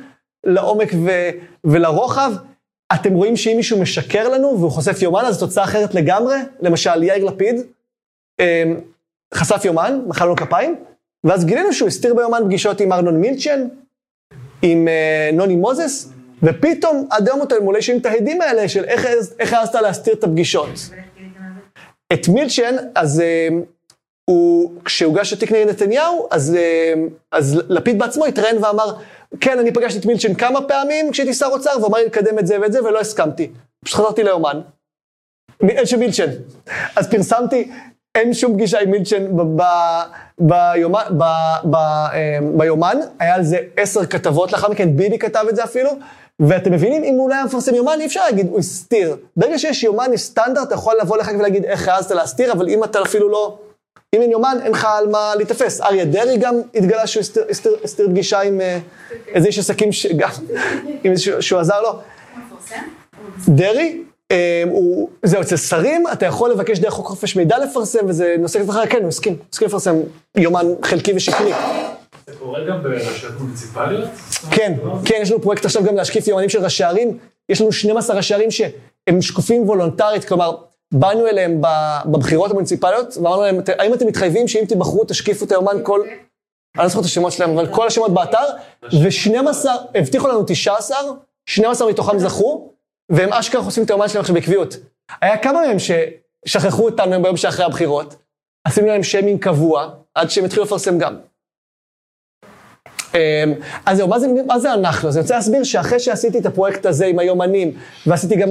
[0.47, 1.11] לעומק ו,
[1.65, 2.33] ולרוחב.
[2.95, 6.37] אתם רואים שאם מישהו משקר לנו והוא חושף יומן, אז זו תוצאה אחרת לגמרי.
[6.61, 7.57] למשל, יאיר לפיד
[9.35, 10.75] חשף יומן, מחא לנו כפיים,
[11.25, 13.69] ואז גילינו שהוא הסתיר ביומן פגישות עם ארנון מילצ'ן,
[14.63, 14.89] עם
[15.33, 16.09] נוני מוזס,
[16.43, 18.85] ופתאום עד היום אתם אולי שומעים את ההדים האלה של
[19.39, 20.69] איך העזת להסתיר את הפגישות.
[22.13, 23.23] את מילצ'ן, אז
[24.31, 26.57] הוא, כשהוגש התיק נגד נתניהו, אז,
[27.33, 28.95] אז לפיד בעצמו התראיין ואמר,
[29.41, 32.47] כן, אני פגשתי את מילצ'ן כמה פעמים כשהייתי שר אוצר, והוא אמר לי לקדם את
[32.47, 33.51] זה ואת זה, ולא הסכמתי.
[33.85, 34.61] פשוט חזרתי ליומן.
[35.69, 36.31] אין שם מילצ'ן.
[36.97, 37.71] אז פרסמתי,
[38.15, 39.27] אין שום פגישה עם מילצ'ן
[40.39, 41.05] ביומן,
[42.57, 45.91] ביומן, היה על זה עשר כתבות לאחר מכן, ביבי כתב את זה אפילו,
[46.41, 49.17] ואתם מבינים, אם הוא לא היה מפרסם יומן, אי אפשר להגיד, הוא הסתיר.
[49.37, 52.85] ברגע שיש יומן, יש סטנדרט, אתה יכול לבוא לך ולהגיד איך העזת להסתיר, אבל אם
[52.85, 53.59] אתה אפילו לא...
[54.17, 55.81] אם אין יומן, אין לך על מה להתאפס.
[55.81, 58.61] אריה דרעי גם התגלה שהוא הסתיר, הסתיר, הסתיר פגישה עם
[59.29, 60.31] איזה איש עסקים, גם,
[61.05, 61.99] עם איזה שהוא עזר לו.
[63.49, 64.03] דרעי,
[64.67, 68.71] הוא, זהו, אצל שרים, אתה יכול לבקש דרך חוק חופש מידע לפרסם, וזה נושא כזה
[68.71, 69.97] אחר, כן, הוא הסכים, הוא הסכים לפרסם
[70.37, 71.53] יומן חלקי ושקרי.
[72.27, 74.09] זה קורה גם ברשויות מוניציפליות?
[74.51, 74.73] כן,
[75.05, 77.19] כן, יש לנו פרויקט עכשיו גם להשקיף יומנים של ראשי ערים.
[77.49, 80.57] יש לנו 12 ראשי ערים שהם שקופים וולונטרית, כלומר,
[80.95, 81.61] באנו אליהם
[82.05, 86.01] בבחירות המוניציפליות, ואמרנו להם, האם אתם מתחייבים שאם תבחרו, תשקיפו את היומן כל...
[86.77, 88.45] אני לא זוכר את השמות שלהם, אבל כל השמות באתר,
[88.83, 90.97] ו-12, הבטיחו לנו 19,
[91.49, 92.73] 12 מתוכם זכו,
[93.13, 94.77] והם אשכרה חושפים את היומן שלהם עכשיו בקביעות.
[95.21, 98.17] היה כמה מהם ששכחו אותנו ביום שאחרי הבחירות,
[98.67, 101.17] עשינו להם שיימינג קבוע, עד שהם התחילו לפרסם גם.
[103.87, 105.09] אז זהו, מה זה, מה זה אנחנו?
[105.09, 108.49] אז אני רוצה להסביר שאחרי שעשיתי את הפרויקט הזה עם היומנים, ועשיתי גם,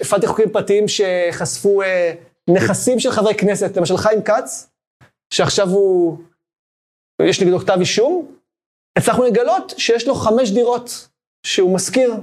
[0.00, 1.82] הפעלתי חוקרים פרטיים שחשפו
[2.50, 4.70] נכסים של חברי כנסת, למשל חיים כץ,
[5.34, 6.16] שעכשיו הוא,
[7.22, 8.26] יש נגדו כתב אישום,
[8.98, 11.08] הצלחנו לגלות שיש לו חמש דירות
[11.46, 12.14] שהוא משכיר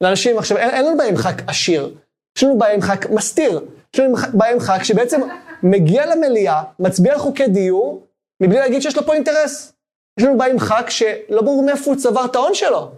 [0.00, 0.38] לאנשים.
[0.38, 1.94] עכשיו, אין, אין לנו בעיה עם ח"כ עשיר,
[2.38, 3.60] יש לנו בעיה עם ח"כ מסתיר,
[3.94, 5.20] יש לנו בעיה עם ח"כ שבעצם
[5.62, 8.06] מגיע למליאה, מצביע על חוקי דיור,
[8.42, 9.72] מבלי להגיד שיש לו פה אינטרס.
[10.18, 12.90] יש לנו בעיה עם ח"כ שלא ברור מאיפה הוא צבר את ההון שלו.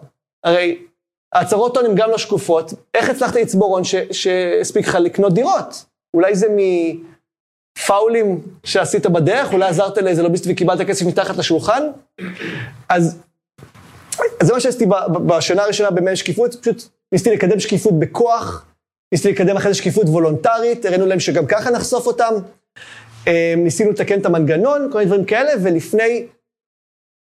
[0.44, 0.78] הרי
[1.34, 2.72] ההצהרות הון הן גם לא שקופות.
[2.94, 5.84] איך הצלחת לצבור הון שהספיק לך לקנות דירות?
[6.14, 6.46] אולי זה
[7.78, 9.52] מפאולים שעשית בדרך?
[9.52, 11.82] אולי עזרת לאיזה לוביסט וקיבלת כסף מתחת לשולחן?
[12.88, 13.18] אז,
[14.40, 14.86] אז זה מה שעשיתי
[15.26, 18.66] בשנה הראשונה במייל שקיפות, פשוט ניסיתי לקדם שקיפות בכוח,
[19.12, 22.34] ניסיתי לקדם אחרי זה שקיפות וולונטרית, הראינו להם שגם ככה נחשוף אותם.
[23.56, 26.26] ניסינו לתקן את המנגנון, כל מיני דברים כאלה, ולפני...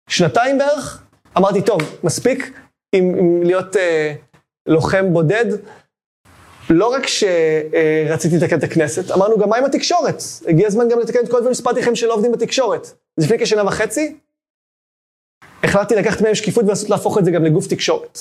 [0.09, 1.03] שנתיים בערך,
[1.37, 2.53] אמרתי, טוב, מספיק,
[2.93, 4.15] עם, עם להיות אה,
[4.67, 5.45] לוחם בודד.
[6.71, 10.23] לא רק שרציתי לתקן את הכנסת, אמרנו גם מה עם התקשורת?
[10.49, 12.87] הגיע הזמן גם לתקן את כל הדברים שסיפרתי לכם שלא עובדים בתקשורת.
[13.19, 14.17] אז לפני כשנה וחצי,
[15.63, 18.19] החלטתי לקחת מהם שקיפות ולנסות להפוך את זה גם לגוף תקשורת.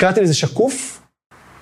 [0.00, 1.02] קראתי לזה שקוף,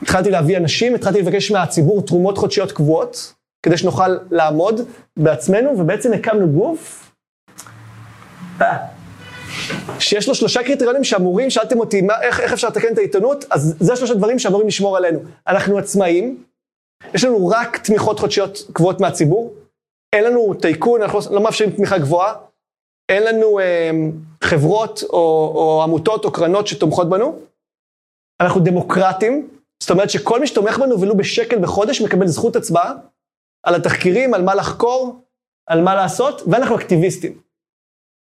[0.03, 4.81] התחלתי להביא אנשים, התחלתי לבקש מהציבור תרומות חודשיות קבועות, כדי שנוכל לעמוד
[5.17, 7.13] בעצמנו, ובעצם הקמנו גוף
[8.61, 9.02] אה,
[9.99, 13.45] שיש לו שלושה קריטריונים שאמורים, שאלתם אותי, מה, איך, איך אפשר לתקן את העיתונות?
[13.51, 15.19] אז זה שלושה דברים שאמורים לשמור עלינו.
[15.47, 16.45] אנחנו עצמאים,
[17.15, 19.55] יש לנו רק תמיכות חודשיות קבועות מהציבור,
[20.13, 22.35] אין לנו טייקון, אנחנו לא מאפשרים תמיכה גבוהה,
[23.09, 23.91] אין לנו אה,
[24.45, 27.39] חברות או, או עמותות או קרנות שתומכות בנו,
[28.41, 29.49] אנחנו דמוקרטים,
[29.83, 32.93] זאת אומרת שכל מי שתומך בנו ולו בשקל בחודש מקבל זכות הצבעה
[33.63, 35.23] על התחקירים, על מה לחקור,
[35.67, 37.39] על מה לעשות, ואנחנו אקטיביסטים.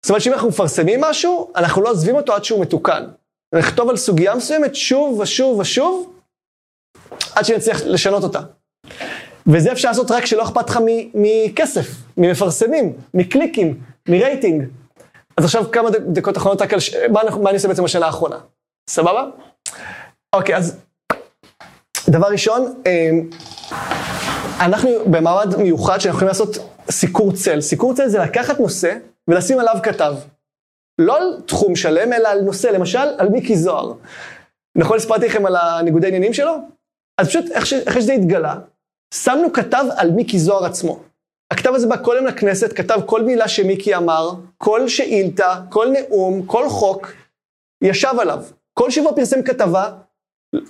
[0.09, 3.05] זאת אומרת שאם אנחנו מפרסמים משהו, אנחנו לא עוזבים אותו עד שהוא מתוקן.
[3.55, 6.13] נכתוב על סוגיה מסוימת שוב ושוב ושוב,
[7.35, 8.41] עד שנצליח לשנות אותה.
[9.47, 10.79] וזה אפשר לעשות רק כשלא אכפת לך
[11.15, 11.87] מכסף,
[12.17, 14.65] ממפרסמים, מקליקים, מרייטינג.
[15.37, 16.95] אז עכשיו כמה דקות אחרונות רק על ש...
[16.95, 18.37] מה, מה אני עושה בעצם בשנה האחרונה?
[18.91, 19.25] סבבה?
[20.35, 20.77] אוקיי, אז
[22.09, 23.31] דבר ראשון, אמ,
[24.61, 26.59] אנחנו במעמד מיוחד שאנחנו יכולים לעשות
[26.91, 27.61] סיקור צל.
[27.61, 28.95] סיקור צל זה לקחת נושא
[29.29, 30.15] ולשים עליו כתב.
[30.99, 33.93] לא על תחום שלם, אלא על נושא, למשל, על מיקי זוהר.
[34.77, 36.53] נכון, הספרתי לכם על הניגודי עניינים שלו?
[37.19, 37.45] אז פשוט,
[37.89, 38.55] אחרי שזה התגלה,
[39.15, 41.03] שמנו כתב על מיקי זוהר עצמו.
[41.53, 46.47] הכתב הזה בא כל יום לכנסת, כתב כל מילה שמיקי אמר, כל שאילתה, כל נאום,
[46.47, 47.13] כל חוק,
[47.85, 48.43] ישב עליו.
[48.75, 49.91] כל שבוע פרסם כתבה,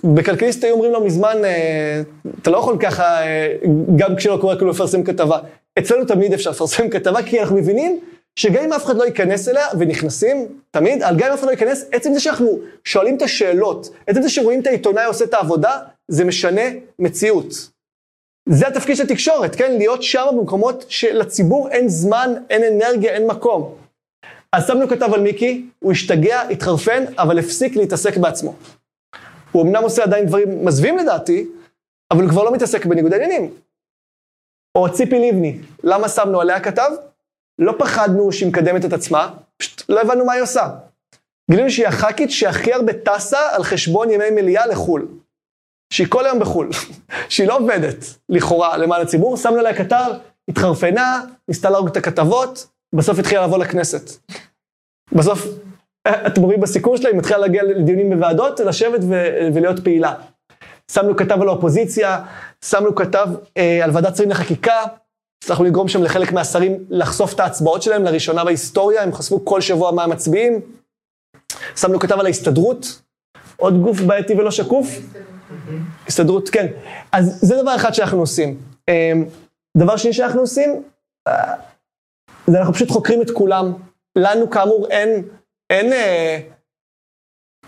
[0.03, 2.01] בכלכליסט היו אומרים לו מזמן, אה,
[2.41, 3.55] אתה לא יכול ככה, אה,
[3.95, 5.39] גם כשלא קורה כלום לפרסם כתבה.
[5.79, 7.99] אצלנו תמיד אפשר לפרסם כתבה, כי אנחנו מבינים
[8.39, 11.51] שגם אם אף אחד לא ייכנס אליה, ונכנסים תמיד, אבל גם אם אף אחד לא
[11.51, 15.79] ייכנס, עצם זה שאנחנו שואלים את השאלות, עצם זה שרואים את העיתונאי עושה את העבודה,
[16.07, 16.61] זה משנה
[16.99, 17.53] מציאות.
[18.49, 19.71] זה התפקיד של תקשורת, כן?
[19.77, 23.75] להיות שם במקומות שלציבור אין זמן, אין אנרגיה, אין מקום.
[24.53, 28.55] אז שמנו כתב על מיקי, הוא השתגע, התחרפן, אבל הפסיק להתעסק בעצמו.
[29.51, 31.47] הוא אמנם עושה עדיין דברים מזווים לדעתי,
[32.11, 33.53] אבל הוא כבר לא מתעסק בניגוד העניינים.
[34.75, 36.91] או ציפי לבני, למה שמנו עליה כתב?
[37.59, 40.69] לא פחדנו שהיא מקדמת את עצמה, פשוט לא הבנו מה היא עושה.
[41.51, 45.07] גילינו שהיא הח"כית שהכי הרבה טסה על חשבון ימי מליאה לחו"ל.
[45.93, 46.69] שהיא כל היום בחו"ל,
[47.29, 50.11] שהיא לא עובדת, לכאורה, למען הציבור, שמנו עליה כתב,
[50.49, 54.09] התחרפנה, ניסתה להרוג את הכתבות, בסוף התחילה לבוא לכנסת.
[55.11, 55.47] בסוף,
[56.07, 60.13] אתם רואים בסיקור שלה, היא מתחילה להגיע לדיונים בוועדות, לשבת ו- ולהיות פעילה.
[60.91, 62.25] שמנו כתב על האופוזיציה,
[62.65, 64.83] שמנו כתב אה, על ועדת שרים לחקיקה,
[65.43, 69.91] הצלחנו לגרום שם לחלק מהשרים לחשוף את ההצבעות שלהם לראשונה בהיסטוריה, הם חשפו כל שבוע
[69.91, 70.61] מה הם מצביעים.
[71.75, 73.01] שמנו כתב על ההסתדרות,
[73.57, 74.87] עוד גוף בעייתי ולא שקוף.
[76.07, 76.67] הסתדרות, כן.
[77.11, 78.57] אז זה דבר אחד שאנחנו עושים.
[78.89, 79.25] אמ,
[79.77, 80.83] דבר שני שאנחנו עושים,
[81.27, 81.53] אה,
[82.47, 83.73] זה אנחנו פשוט חוקרים את כולם.
[84.15, 85.23] לנו כאמור אין,
[85.69, 86.39] אין, אה,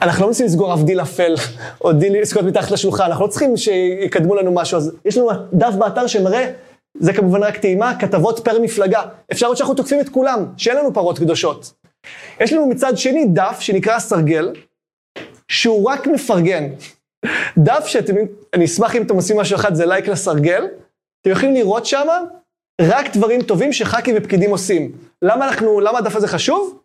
[0.01, 1.35] אנחנו לא מנסים לסגור אף דיל אפל,
[1.83, 5.73] או דיל לזכות מתחת לשולחן, אנחנו לא צריכים שיקדמו לנו משהו, אז יש לנו דף
[5.79, 6.51] באתר שמראה,
[7.01, 9.01] זה כמובן רק טעימה, כתבות פר מפלגה.
[9.31, 11.73] אפשר להיות שאנחנו תוקפים את כולם, שאין לנו פרות קדושות.
[12.39, 14.53] יש לנו מצד שני דף שנקרא סרגל,
[15.47, 16.67] שהוא רק מפרגן.
[17.57, 18.15] דף שאתם,
[18.53, 20.65] אני אשמח אם אתם עושים משהו אחד, זה לייק לסרגל.
[21.21, 22.07] אתם יכולים לראות שם
[22.81, 24.91] רק דברים טובים שח"כים ופקידים עושים.
[25.21, 26.79] למה אנחנו, למה הדף הזה חשוב?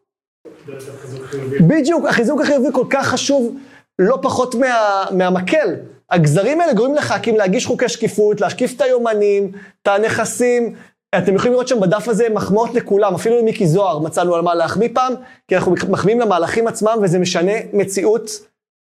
[1.60, 3.56] בדיוק, החיזוק החיובי כל כך חשוב,
[3.98, 5.74] לא פחות מה, מהמקל.
[6.10, 9.52] הגזרים האלה גורמים לח"כים להגיש חוקי שקיפות, להשקיף את היומנים,
[9.82, 10.74] את הנכסים.
[11.18, 14.88] אתם יכולים לראות שם בדף הזה מחמאות לכולם, אפילו למיקי זוהר מצאנו על מה להחמיא
[14.94, 15.14] פעם,
[15.48, 18.30] כי אנחנו מחמיאים למהלכים עצמם וזה משנה מציאות.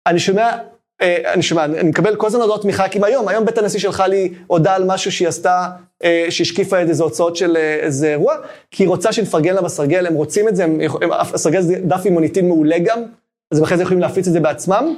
[0.07, 0.57] אני שומע
[1.01, 4.33] אה, אני שומע, אני מקבל כל הזמן הודעות מח"כים היום, היום בית הנשיא שלחה לי
[4.47, 5.69] הודעה על משהו שהיא עשתה,
[6.03, 8.35] אה, שהשקיפה את איזה הוצאות של אה, איזה אירוע,
[8.71, 12.01] כי היא רוצה שנפרגן לה בסרגל, הם רוצים את זה, הם, הם, הסרגל זה דף
[12.05, 13.03] עם מוניטין מעולה גם,
[13.51, 14.95] אז הם אחרי זה יכולים להפיץ את זה בעצמם.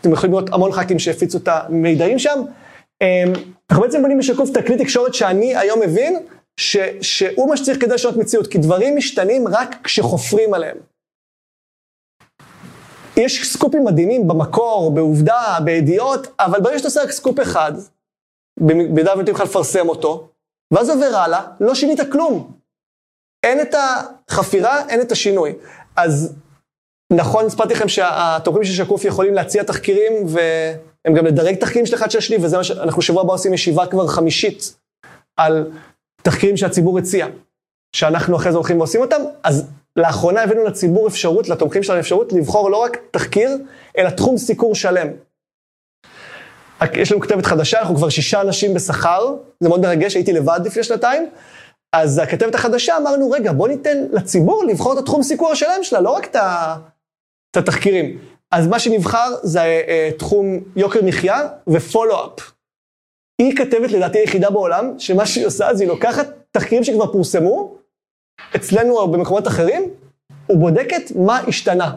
[0.00, 2.42] אתם יכולים לראות המון ח"כים שהפיצו את המידעים שם.
[3.70, 6.26] אנחנו בעצם בונים לשקוף את הכלי תקשורת שאני היום מבין,
[6.60, 10.76] ש, שהוא מה שצריך כדי לשנות מציאות, כי דברים משתנים רק כשחופרים עליהם.
[13.16, 17.72] יש סקופים מדהימים במקור, בעובדה, בידיעות, אבל ברגע שאתה עושה רק סקופ אחד,
[18.60, 20.28] במידה ונותנים לך לפרסם אותו,
[20.74, 22.52] ואז עובר הלאה, לא שינית כלום.
[23.46, 23.74] אין את
[24.28, 25.52] החפירה, אין את השינוי.
[25.96, 26.34] אז
[27.12, 32.10] נכון, הספרתי לכם שהתורמים של שקוף יכולים להציע תחקירים, והם גם לדרג תחקירים של אחד
[32.10, 34.74] של השני, וזה מה שאנחנו שבוע הבא עושים ישיבה כבר חמישית
[35.36, 35.70] על
[36.22, 37.26] תחקירים שהציבור הציע,
[37.96, 42.70] שאנחנו אחרי זה הולכים ועושים אותם, אז לאחרונה הבאנו לציבור אפשרות, לתומכים שלנו אפשרות, לבחור
[42.70, 43.58] לא רק תחקיר,
[43.98, 45.08] אלא תחום סיקור שלם.
[46.92, 50.82] יש לנו כתבת חדשה, אנחנו כבר שישה אנשים בשכר, זה מאוד מרגש, הייתי לבד לפני
[50.82, 51.30] שנתיים.
[51.92, 56.10] אז הכתבת החדשה, אמרנו, רגע, בוא ניתן לציבור לבחור את התחום סיקור השלם שלה, לא
[56.10, 56.76] רק את, ה...
[57.58, 58.18] את התחקירים.
[58.52, 62.52] אז מה שנבחר זה uh, תחום יוקר מחיה ופולו-אפ.
[63.42, 67.74] היא כתבת, לדעתי, היחידה בעולם, שמה שהיא עושה זה היא לוקחת תחקירים שכבר פורסמו,
[68.56, 69.90] אצלנו או במקומות אחרים,
[70.50, 71.94] ובודקת מה השתנה.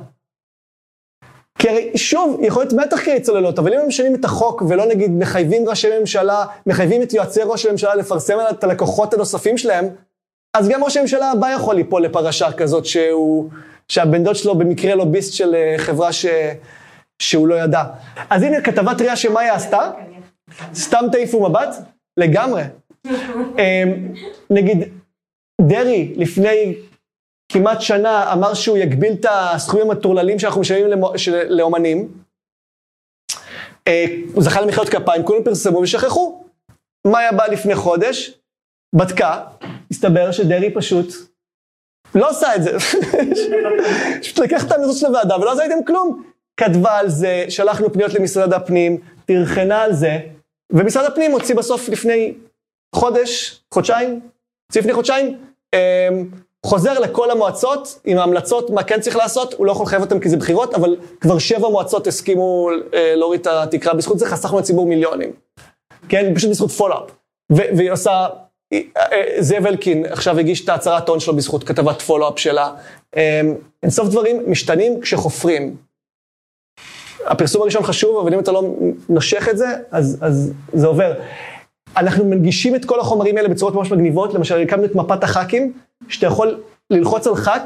[1.60, 4.86] כי הרי, שוב, יכול להיות 100 תחקירי צוללות, אבל אם הם משנים את החוק ולא
[4.86, 9.90] נגיד מחייבים ראשי ממשלה, מחייבים את יועצי ראש הממשלה לפרסם את הלקוחות הנוספים שלהם,
[10.58, 13.50] אז גם ראש הממשלה הבא יכול ליפול לפרשה כזאת שהוא,
[13.90, 16.26] שהבן דוד שלו במקרה לוביסט של אה, חברה ש,
[17.22, 17.84] שהוא לא ידע.
[18.30, 19.92] אז הנה כתבת טריה שמאיה עשתה,
[20.74, 21.76] סתם תעיפו מבט,
[22.18, 22.64] לגמרי.
[23.60, 24.14] אמ,
[24.50, 24.78] נגיד,
[25.62, 26.76] דרעי לפני
[27.52, 30.88] כמעט שנה אמר שהוא יגביל את הסכומים המטורללים שאנחנו משלמים
[31.50, 32.12] לאומנים.
[33.88, 36.44] אה, הוא זכה למחיאות כפיים, כולם פרסמו ושכחו.
[37.08, 38.32] מאיה באה לפני חודש,
[38.96, 39.44] בדקה,
[39.92, 41.29] הסתבר שדרעי פשוט
[42.16, 42.72] לא עושה את זה.
[44.22, 46.24] פשוט לקח את המלצות של הוועדה ולא עשה איתם כלום.
[46.58, 50.18] כתבה על זה, שלחנו פניות למשרד הפנים, טרחנה על זה,
[50.74, 52.34] ומשרד הפנים הוציא בסוף לפני
[52.96, 54.20] חודש, חודשיים,
[54.68, 55.38] הוציא לפני חודשיים,
[55.76, 56.26] אמ,
[56.66, 60.30] חוזר לכל המועצות עם ההמלצות מה כן צריך לעשות, הוא לא יכול לחייב אותם כי
[60.30, 64.88] זה בחירות, אבל כבר שבע מועצות הסכימו אה, להוריד את התקרה, בזכות זה חסכנו לציבור
[64.88, 65.32] מיליונים.
[66.10, 67.12] כן, פשוט בזכות follow-up.
[67.50, 68.28] והיא עושה,
[69.40, 72.72] זאב אלקין עכשיו הגיש את ההצהרת הון שלו בזכות כתבת follow-up שלה.
[73.16, 73.22] אמ,
[73.84, 75.76] אין סוף דברים משתנים כשחופרים.
[77.26, 78.64] הפרסום הראשון חשוב, אבל אם אתה לא
[79.10, 81.14] נושך את זה, אז, זה עובר.
[81.98, 85.74] אנחנו מנגישים את כל החומרים האלה בצורות ממש מגניבות, למשל הקמנו את מפת הח"כים,
[86.08, 87.62] שאתה יכול ללחוץ על ח"כ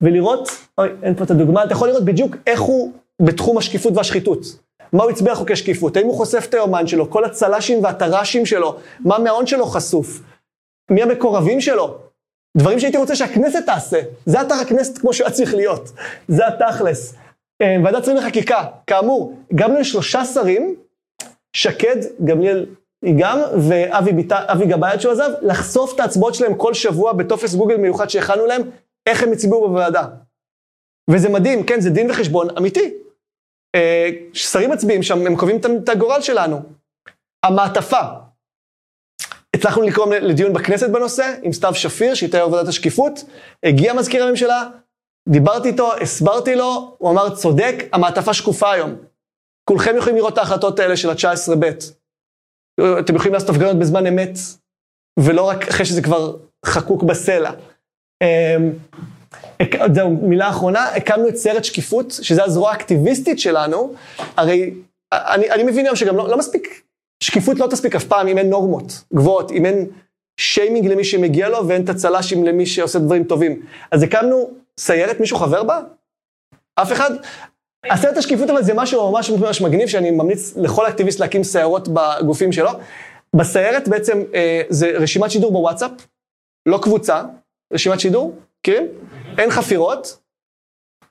[0.00, 0.48] ולראות,
[0.78, 2.92] אוי, אין פה את הדוגמה, אתה יכול לראות בדיוק איך הוא
[3.22, 4.44] בתחום השקיפות והשחיתות.
[4.92, 8.76] מה הוא הצביע חוקי שקיפות, האם הוא חושף את היומן שלו, כל הצל"שים והטר"שים שלו,
[9.00, 10.20] מה מההון שלו חשוף,
[10.90, 11.98] מי המקורבים שלו,
[12.56, 14.00] דברים שהייתי רוצה שהכנסת תעשה.
[14.26, 15.90] זה אתר הכנסת כמו שהוא היה צריך להיות,
[16.28, 17.14] זה התכלס.
[17.62, 20.76] אה, ועדת שרים לחקיקה, כאמור, גם לשלושה שרים,
[21.56, 22.66] שקד, גמליאל
[23.04, 27.76] היא גם, ואבי גבאי עד שהוא עזב, לחשוף את ההצבעות שלהם כל שבוע בטופס גוגל
[27.76, 28.62] מיוחד שהכנו להם,
[29.06, 30.06] איך הם הצביעו בוועדה.
[31.10, 32.94] וזה מדהים, כן, זה דין וחשבון אמיתי.
[33.74, 36.60] אה, שרים מצביעים שם, הם קובעים את הגורל שלנו.
[37.44, 38.00] המעטפה.
[39.56, 43.24] הצלחנו לקרוא לדיון בכנסת בנושא, עם סתיו שפיר, שהייתה יו"ר ועדת השקיפות,
[43.64, 44.68] הגיע מזכיר הממשלה,
[45.28, 48.96] דיברתי איתו, הסברתי לו, הוא אמר, צודק, המעטפה שקופה היום.
[49.68, 51.70] כולכם יכולים לראות את ההחלטות האלה של ה-19 ב'.
[53.00, 54.38] אתם יכולים לעשות הפגנות בזמן אמת,
[55.18, 56.36] ולא רק אחרי שזה כבר
[56.66, 57.50] חקוק בסלע.
[58.22, 58.72] אמ,
[59.94, 63.94] זהו, מילה אחרונה, הקמנו את סרט שקיפות, שזה הזרוע האקטיביסטית שלנו.
[64.36, 64.74] הרי
[65.12, 66.82] אני, אני מבין היום שגם לא, לא מספיק,
[67.22, 69.86] שקיפות לא תספיק אף פעם אם אין נורמות גבוהות, אם אין
[70.40, 73.66] שיימינג למי שמגיע לו ואין את הצל"שים למי שעושה דברים טובים.
[73.90, 74.50] אז הקמנו
[74.80, 75.80] סיירת, מישהו חבר בה?
[76.74, 77.10] אף אחד?
[77.90, 82.52] הסרט השקיפות אבל זה משהו ממש ממש מגניב, שאני ממליץ לכל אקטיביסט להקים סיירות בגופים
[82.52, 82.70] שלו.
[83.36, 85.90] בסיירת בעצם אה, זה רשימת שידור בוואטסאפ,
[86.66, 87.22] לא קבוצה,
[87.72, 88.86] רשימת שידור, מכירים?
[89.38, 90.18] אין חפירות.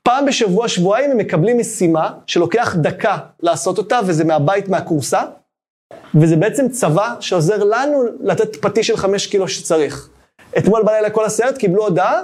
[0.03, 5.24] פעם בשבוע, שבועיים הם מקבלים משימה שלוקח דקה לעשות אותה, וזה מהבית, מהכורסה,
[6.22, 10.09] וזה בעצם צבא שעוזר לנו לתת פטיש של חמש קילו שצריך.
[10.57, 12.22] אתמול בלילה כל הסיירת קיבלו הודעה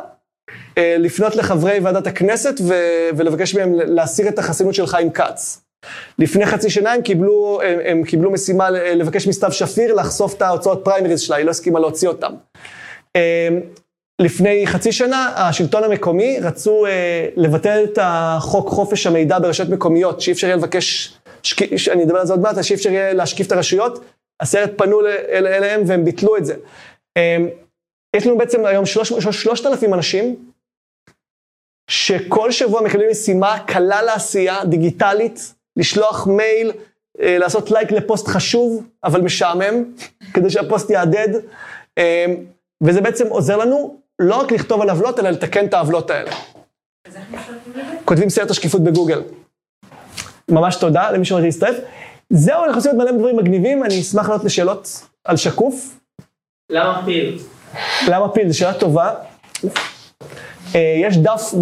[0.78, 5.62] אה, לפנות לחברי ועדת הכנסת ו- ולבקש מהם להסיר את החסינות של חיים כץ.
[6.20, 10.82] לפני חצי שנה הם קיבלו, הם, הם קיבלו משימה לבקש מסתיו שפיר לחשוף את ההוצאות
[10.84, 12.34] פריימריז שלה, היא לא הסכימה להוציא אותם.
[13.16, 13.50] אה,
[14.22, 20.34] לפני חצי שנה, השלטון המקומי רצו אה, לבטל את החוק חופש המידע ברשויות מקומיות, שאי
[20.34, 21.14] אפשר יהיה לבקש,
[21.44, 21.90] שק...
[21.92, 24.04] אני אדבר על זה עוד מעט, שאי אפשר יהיה להשקיף את הרשויות,
[24.40, 26.56] הסרט פנו אל, אליהם והם ביטלו את זה.
[28.16, 28.86] יש לנו בעצם היום
[29.32, 30.52] שלושת אלפים אנשים,
[31.90, 36.72] שכל שבוע מקבלים משימה קלה לעשייה, דיגיטלית, לשלוח מייל,
[37.22, 39.84] אה, לעשות לייק לפוסט חשוב, אבל משעמם,
[40.34, 41.36] כדי שהפוסט יהדהד,
[41.98, 42.26] אה,
[42.84, 46.32] וזה בעצם עוזר לנו לא רק לכתוב על עוולות, אלא לתקן את העוולות האלה.
[48.06, 49.22] כותבים סרט השקיפות בגוגל.
[50.52, 51.76] ממש תודה למי שרוצה להצטרף.
[52.30, 56.00] זהו, אנחנו עושים את מלא דברים מגניבים, אני אשמח לענות לשאלות על שקוף.
[56.72, 57.40] למה פיל?
[58.08, 58.50] למה פיל?
[58.50, 59.14] זו שאלה טובה.
[60.76, 61.54] אה, יש דף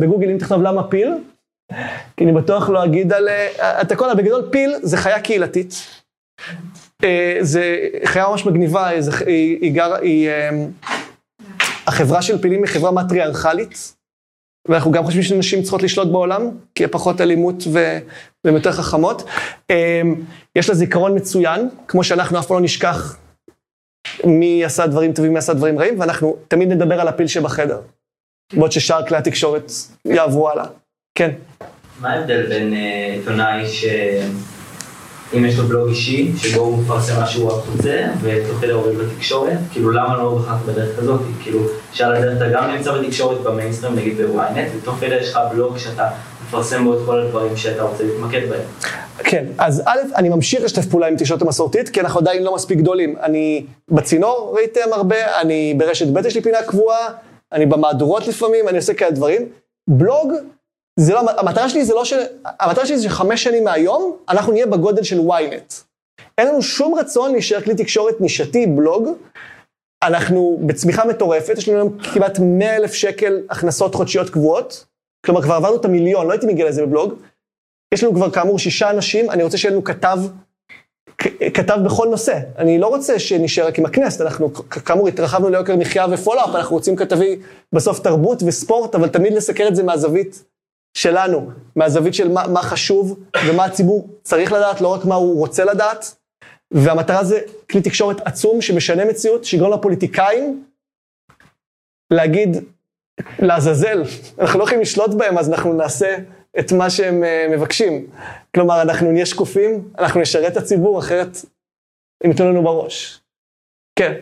[0.00, 1.14] בגוגל, אם תכתוב למה פיל,
[2.16, 3.28] כי אני בטוח לא אגיד על...
[3.28, 5.74] אה, אתה כל בגדול פיל זה חיה קהילתית.
[7.04, 10.30] אה, זה חיה ממש מגניבה, היא, היא, היא,
[11.86, 13.93] החברה של פילים היא חברה מטריארכלית.
[14.68, 17.98] ואנחנו גם חושבים שנשים צריכות לשלוט בעולם, כי פחות אלימות ו-
[18.44, 19.22] והן יותר חכמות.
[19.70, 20.14] אמ,
[20.56, 23.16] יש לה זיכרון מצוין, כמו שאנחנו אף פעם לא נשכח
[24.24, 27.80] מי עשה דברים טובים, מי עשה דברים רעים, ואנחנו תמיד נדבר על הפיל שבחדר.
[28.52, 29.72] בעוד ששאר כלי התקשורת
[30.04, 30.66] יעברו הלאה.
[31.18, 31.30] כן.
[32.00, 33.66] מה ההבדל בין אה, עיתונאי
[35.34, 38.06] שאם יש לו בלוג אישי, שבו הוא מפרסם מה שהוא רק רוצה,
[38.60, 41.20] כדי עובד בתקשורת, כאילו למה לא בחרת בדרך כזאת?
[41.42, 41.60] כאילו,
[41.92, 46.08] שעל הדרך אתה גם נמצא בתקשורת במיינסטרים, נגיד בוויינט, ותוך כדי יש לך בלוג שאתה
[46.46, 48.60] מפרסם בו את כל הדברים שאתה רוצה להתמקד בהם.
[49.18, 52.78] כן, אז א', אני ממשיך לשתף פעולה עם תקשורת המסורתית, כי אנחנו עדיין לא מספיק
[52.78, 53.16] גדולים.
[53.22, 57.08] אני בצינור, ראיתם הרבה, אני ברשת ב' יש לי פינה קבועה,
[57.52, 59.48] אני במהדורות לפעמים, אני עושה כאלה דברים.
[59.88, 60.32] בלוג,
[60.96, 62.12] זה לא, המטרה שלי זה לא ש...
[62.44, 65.74] המטרה שלי זה שחמש שנים מהיום, אנחנו נהיה בגודל של ynet.
[66.38, 69.08] אין לנו שום רצון להישאר כלי תקשורת נישתי, בלוג.
[70.02, 74.84] אנחנו בצמיחה מטורפת, יש לנו היום כמעט 100 אלף שקל הכנסות חודשיות קבועות.
[75.26, 77.14] כלומר, כבר עברנו את המיליון, לא הייתי מגיע לזה בבלוג.
[77.94, 80.18] יש לנו כבר כאמור שישה אנשים, אני רוצה שיהיה לנו כתב,
[81.54, 82.38] כתב בכל נושא.
[82.58, 86.96] אני לא רוצה שנשאר רק עם הכנסת, אנחנו כאמור התרחבנו ליוקר מחיה ופולאפ, אנחנו רוצים
[86.96, 87.38] כתבי
[87.72, 90.44] בסוף תרבות וספורט, אבל תמיד לסקר את זה מהזווית
[90.94, 95.64] שלנו, מהזווית של מה, מה חשוב ומה הציבור צריך לדעת, לא רק מה הוא רוצה
[95.64, 96.16] לדעת.
[96.70, 97.40] והמטרה זה
[97.70, 100.64] כלי תקשורת עצום שמשנה מציאות, שיגרום לפוליטיקאים
[102.10, 102.56] להגיד,
[103.38, 104.02] לעזאזל,
[104.38, 106.16] אנחנו לא יכולים לשלוט בהם, אז אנחנו נעשה
[106.58, 108.06] את מה שהם אה, מבקשים.
[108.54, 111.36] כלומר, אנחנו נהיה שקופים, אנחנו נשרת את הציבור, אחרת
[112.24, 113.20] הם ייתנו לנו בראש.
[113.98, 114.14] כן.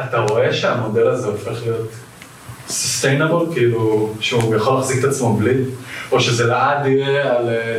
[0.00, 1.90] אתה רואה שהמודל הזה הופך להיות
[2.70, 5.54] sustainable, כאילו, שהוא יכול להחזיק את עצמו בלי,
[6.12, 7.78] או שזה לעד יהיה על אה,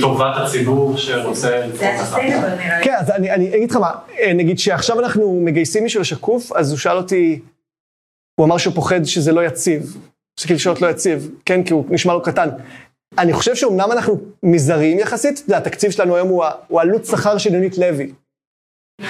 [0.00, 2.16] טובת הציבור שרוצה לדחוף לך?
[2.82, 6.70] כן, אז אני, אני אגיד לך מה, אה, נגיד שעכשיו אנחנו מגייסים מישהו לשקוף, אז
[6.70, 7.40] הוא שאל אותי,
[8.40, 9.96] הוא אמר שהוא פוחד שזה לא יציב,
[10.40, 12.48] שכאילו שאלות לא יציב, כן, כי הוא נשמע לו קטן.
[13.18, 17.54] אני חושב שאומנם אנחנו מזעריים יחסית, יודע, התקציב שלנו היום הוא, הוא עלות שכר של
[17.54, 18.12] יונית לוי.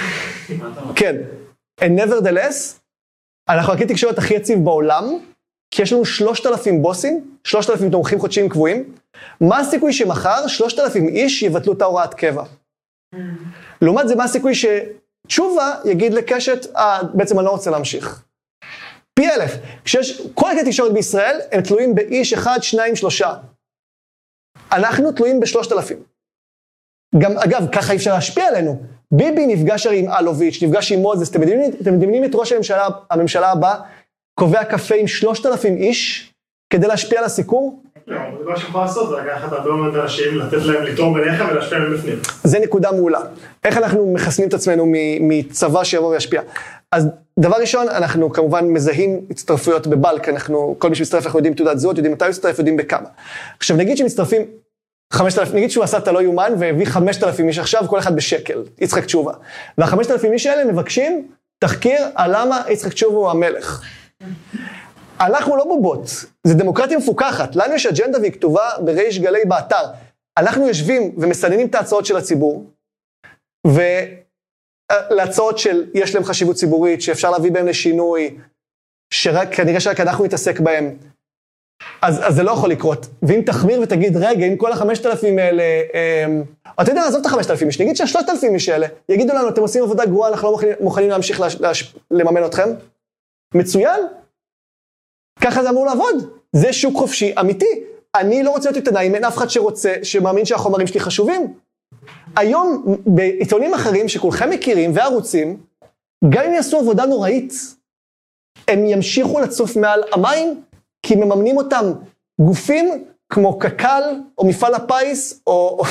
[0.97, 1.17] כן.
[1.81, 2.80] And nevertheless,
[3.51, 5.05] אנחנו הכלי תקשורת הכי יציב בעולם,
[5.71, 8.95] כי יש לנו 3,000 בוסים, 3,000 תומכים חודשיים קבועים.
[9.41, 12.45] מה הסיכוי שמחר 3,000 איש יבטלו את ההוראת קבע?
[13.83, 18.25] לעומת זה, מה הסיכוי שתשובה יגיד לקשת, אה, בעצם אני לא רוצה להמשיך.
[19.15, 19.53] פי אלף.
[19.85, 23.35] כשיש, כל הכלי תקשורת בישראל הם תלויים באיש אחד, שניים, שלושה.
[24.73, 26.03] אנחנו תלויים בשלושת אלפים.
[27.19, 28.83] גם, אגב, ככה אי אפשר להשפיע עלינו.
[29.13, 32.89] ביבי נפגש הרי עם אלוביץ', נפגש עם מוזס, אתם מדמיינים, אתם מדמיינים את ראש הממשלה,
[33.11, 33.75] הממשלה הבא,
[34.35, 36.33] קובע קפה עם שלושת אלפים איש,
[36.73, 37.83] כדי להשפיע על הסיקור?
[38.07, 41.79] לא, זה מה שיכול לעשות, זה לקחת הרבה מאוד אנשים, לתת להם לתרום אליך ולהשפיע
[41.79, 42.19] עליהם בפנים.
[42.45, 43.21] זה נקודה מעולה.
[43.65, 46.43] איך אנחנו מחסנים את עצמנו מצבא שיבוא וישפיע?
[46.93, 47.09] אז
[47.39, 51.97] דבר ראשון, אנחנו כמובן מזהים הצטרפויות בבלק, אנחנו, כל מי שמצטרף, אנחנו יודעים תעודת זהות,
[51.97, 53.09] יודעים מתי הוא מצטרף, יודעים בכמה.
[53.59, 54.43] עכשיו נגיד שמצטרפים
[55.13, 59.05] 5,000, נגיד שהוא עשה את הלא יאומן והביא 5,000 איש עכשיו, כל אחד בשקל, יצחק
[59.05, 59.33] תשובה.
[59.79, 63.83] וה-5,000 איש האלה מבקשים תחקיר על למה יצחק תשובה הוא המלך.
[65.21, 66.05] אנחנו לא בובות,
[66.47, 69.85] זה דמוקרטיה מפוקחת, לנו יש אג'נדה והיא כתובה בריש גלי באתר.
[70.39, 72.71] אנחנו יושבים ומסננים את ההצעות של הציבור,
[75.11, 78.39] ולהצעות של יש להם חשיבות ציבורית, שאפשר להביא בהם לשינוי,
[79.15, 80.97] שרק, כנראה שרק אנחנו נתעסק בהם.
[82.03, 83.07] אז, אז זה לא יכול לקרות.
[83.23, 85.63] ואם תחמיר ותגיד, רגע, אם כל החמשת אלפים האלה,
[85.95, 86.27] אה,
[86.83, 89.61] אתה יודע, עזוב את החמשת אלפים איש, נגיד שהשלושת אלפים איש האלה, יגידו לנו, אתם
[89.61, 92.69] עושים עבודה גרועה, אנחנו לא מוכנים, מוכנים להמשיך להש, להש, לממן אתכם.
[93.55, 94.01] מצוין.
[95.41, 96.31] ככה זה אמור לעבוד.
[96.53, 97.85] זה שוק חופשי אמיתי.
[98.15, 101.55] אני לא רוצה להיות עיתונאי, אם אין אף אחד שרוצה, שמאמין שהחומרים שלי חשובים.
[102.37, 105.57] היום, בעיתונים אחרים שכולכם מכירים, וערוצים,
[106.29, 107.53] גם אם יעשו עבודה נוראית,
[108.69, 110.63] הם ימשיכו לצוף מעל המים,
[111.03, 111.93] כי מממנים אותם
[112.41, 114.03] גופים כמו קק"ל,
[114.39, 115.85] או מפעל הפיס, או, או,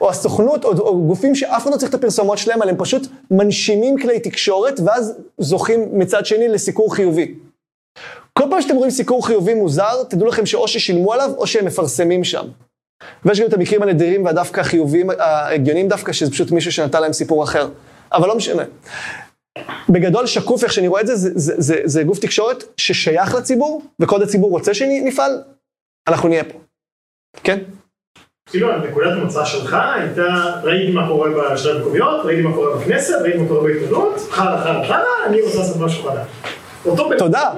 [0.00, 3.06] או הסוכנות, או, או גופים שאף אחד לא צריך את הפרסומות שלהם, אבל הם פשוט
[3.30, 7.34] מנשימים כלי תקשורת, ואז זוכים מצד שני לסיקור חיובי.
[8.32, 12.24] כל פעם שאתם רואים סיקור חיובי מוזר, תדעו לכם שאו ששילמו עליו, או שהם מפרסמים
[12.24, 12.46] שם.
[13.24, 17.44] ויש גם את המקרים הנדירים והדווקא החיוביים, ההגיוניים דווקא, שזה פשוט מישהו שנתן להם סיפור
[17.44, 17.68] אחר.
[18.12, 18.62] אבל לא משנה.
[19.88, 23.82] בגדול, שקוף, איך שאני רואה את זה, זה, זה, זה, זה גוף תקשורת ששייך לציבור,
[24.00, 25.42] וכל הציבור רוצה שנפעל,
[26.08, 26.58] אנחנו נהיה פה.
[27.44, 27.58] כן?
[28.50, 33.38] כאילו, הנקודת המוצא שלך הייתה, ראיתי מה קורה ברשויות המקומיות, ראיתי מה קורה בכנסת, ראיתי
[33.38, 36.26] מה קורה בעיתונות, חלה, חלה, חלה, אני רוצה לעשות משהו חדש.
[37.18, 37.52] תודה.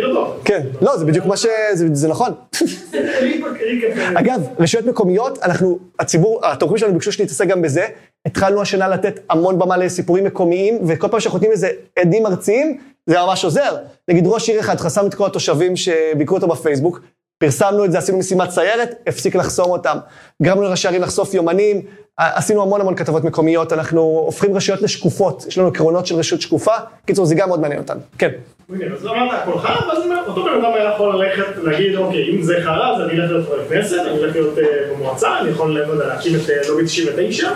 [0.00, 0.36] לא.
[0.44, 1.46] כן, לא, זה בדיוק מה ש...
[1.72, 2.34] זה נכון.
[4.20, 7.86] אגב, רשויות מקומיות, אנחנו, הציבור, התומכים שלנו ביקשו שנתעסק גם בזה.
[8.26, 13.16] התחלנו השנה לתת המון במה לסיפורים מקומיים, וכל פעם שאנחנו נותנים איזה עדים ארציים, זה
[13.18, 13.76] ממש עוזר.
[14.08, 17.00] נגיד ראש עיר אחד חסם את כל התושבים שביקרו אותו בפייסבוק,
[17.38, 19.98] פרסמנו את זה, עשינו משימת סיירת, הפסיק לחסום אותם.
[20.42, 21.82] גרמנו לראשי ערים לחשוף יומנים,
[22.16, 26.74] עשינו המון המון כתבות מקומיות, אנחנו הופכים רשויות לשקופות, יש לנו עקרונות של רשות שקופה.
[27.06, 28.00] קיצור, זה גם מאוד מעניין אותנו.
[28.18, 28.30] כן.
[28.72, 29.98] אוקיי, אז אמרת הכל חרא, ואז
[30.28, 33.46] אותו בן אדם היה יכול ללכת, להגיד, אוקיי, אם זה חרא, אז אני אלך להיות
[33.46, 34.64] חבר כנסת, אני אלך להיות אה,
[34.94, 37.50] במועצה, אני יכול, לא להקים את אה, לובי 99.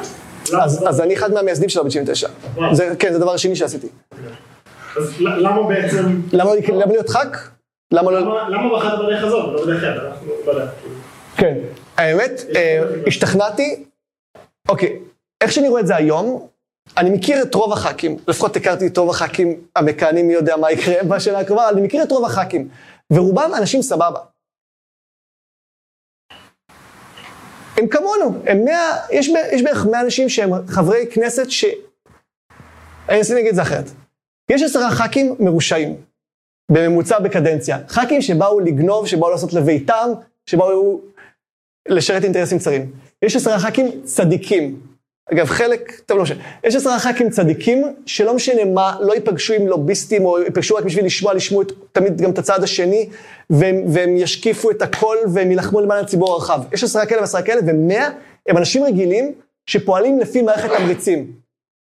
[0.87, 2.29] אז אני אחד מהמייסדים של לובי 99.
[2.73, 3.89] זה- כן, זה הדבר השני שעשיתי.
[4.97, 6.51] אז למה בעצם, למה
[6.87, 7.49] להיות ח"כ?
[7.93, 8.21] למה לא...
[8.49, 10.67] למה בחרת בדרך הזאת, לא בדרך אחרת, אנחנו, לא יודע.
[11.37, 11.55] כן.
[11.97, 13.85] האמת, אה, השתכנעתי,
[14.69, 14.99] אוקיי,
[15.41, 16.47] איך שאני רואה את זה היום,
[16.97, 20.95] אני מכיר את רוב הח"כים, לפחות הכרתי את רוב הח"כים המכהנים, מי יודע מה יקרה
[21.09, 22.69] בשנה הקרובה, אני מכיר את רוב הח"כים,
[23.13, 24.19] ורובם אנשים סבבה.
[27.77, 31.65] הם כמונו, הם מאה, יש, ב- יש בערך 100 אנשים שהם חברי כנסת ש...
[33.09, 33.85] אני אנסה להגיד את זה אחרת.
[34.51, 35.97] יש עשרה ח"כים מרושעים,
[36.71, 37.79] בממוצע בקדנציה.
[37.89, 40.09] ח"כים שבאו לגנוב, שבאו לעשות לביתם,
[40.47, 41.01] שבאו
[41.89, 42.93] לשרת אינטרסים צרים.
[43.23, 44.81] יש עשרה ח"כים צדיקים.
[45.33, 46.43] אגב, חלק, טוב, לא משנה.
[46.65, 51.05] יש עשרה ח"כים צדיקים, שלא משנה מה, לא ייפגשו עם לוביסטים, או ייפגשו רק בשביל
[51.05, 53.09] לשמוע, לשמוע את, תמיד גם את הצד השני,
[53.51, 56.63] והם, והם ישקיפו את הכל, והם יילחמו למען הציבור הרחב.
[56.73, 58.09] יש עשרה כאלה ועשרה כאלה, ומאה
[58.49, 59.33] הם אנשים רגילים
[59.67, 61.33] שפועלים לפי מערכת תמריצים.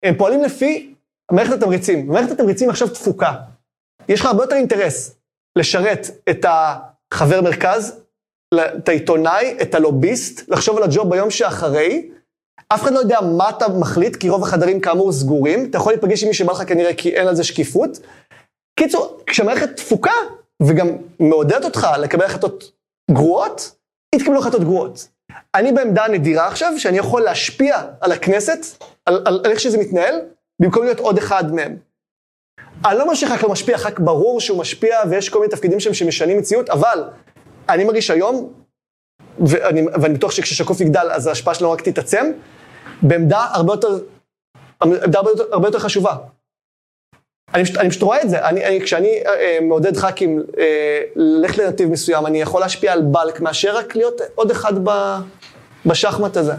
[0.03, 0.93] הם פועלים לפי
[1.31, 2.07] מערכת התמריצים.
[2.07, 3.33] מערכת התמריצים עכשיו תפוקה.
[4.09, 5.15] יש לך הרבה יותר אינטרס
[5.55, 8.01] לשרת את החבר מרכז,
[8.53, 12.09] את העיתונאי, את הלוביסט, לחשוב על הג'וב ביום שאחרי.
[12.73, 15.69] אף אחד לא יודע מה אתה מחליט, כי רוב החדרים כאמור סגורים.
[15.69, 17.99] אתה יכול להיפגש עם מי שבא לך כנראה, כי אין על זה שקיפות.
[18.79, 20.11] קיצור, כשהמערכת תפוקה,
[20.61, 20.87] וגם
[21.19, 22.71] מעודדת אותך לקבל החלטות
[23.11, 23.75] גרועות,
[24.15, 25.07] יתקבלו החלטות גרועות.
[25.55, 28.65] אני בעמדה נדירה עכשיו, שאני יכול להשפיע על הכנסת,
[29.05, 30.15] על, על, על איך שזה מתנהל,
[30.61, 31.77] במקום להיות עוד אחד מהם.
[32.85, 35.93] אני לא אומר שח"כ לא משפיע, ח"כ ברור שהוא משפיע, ויש כל מיני תפקידים שם
[35.93, 37.03] שמשנים מציאות, אבל
[37.69, 38.53] אני מרגיש היום,
[39.39, 42.31] ואני, ואני בטוח שכששקוף יגדל, אז ההשפעה שלנו רק תתעצם,
[43.01, 43.99] בעמדה הרבה יותר,
[44.83, 46.15] עמדה הרבה יותר, הרבה יותר חשובה.
[47.53, 51.57] אני פשוט, אני פשוט רואה את זה, אני, אני, כשאני אה, מעודד ח"כים אה, ללכת
[51.57, 55.15] לנתיב מסוים, אני יכול להשפיע על בלק מאשר רק להיות עוד אחד ב,
[55.85, 56.53] בשחמט הזה.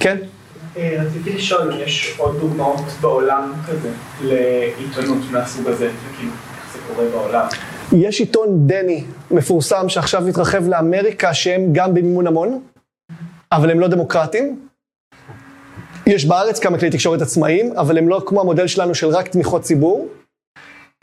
[0.00, 0.16] כן?
[0.76, 3.90] אה, רציתי לשאול אם יש עוד דוגמאות בעולם כזה
[4.22, 7.46] לעיתונות מהסוג הזה, וכאילו, איך זה קורה בעולם.
[7.92, 12.60] יש עיתון דני מפורסם שעכשיו התרחב לאמריקה, שהם גם במימון המון,
[13.52, 14.69] אבל הם לא דמוקרטים.
[16.10, 19.62] יש בארץ כמה כלי תקשורת עצמאיים, אבל הם לא כמו המודל שלנו של רק תמיכות
[19.62, 20.08] ציבור.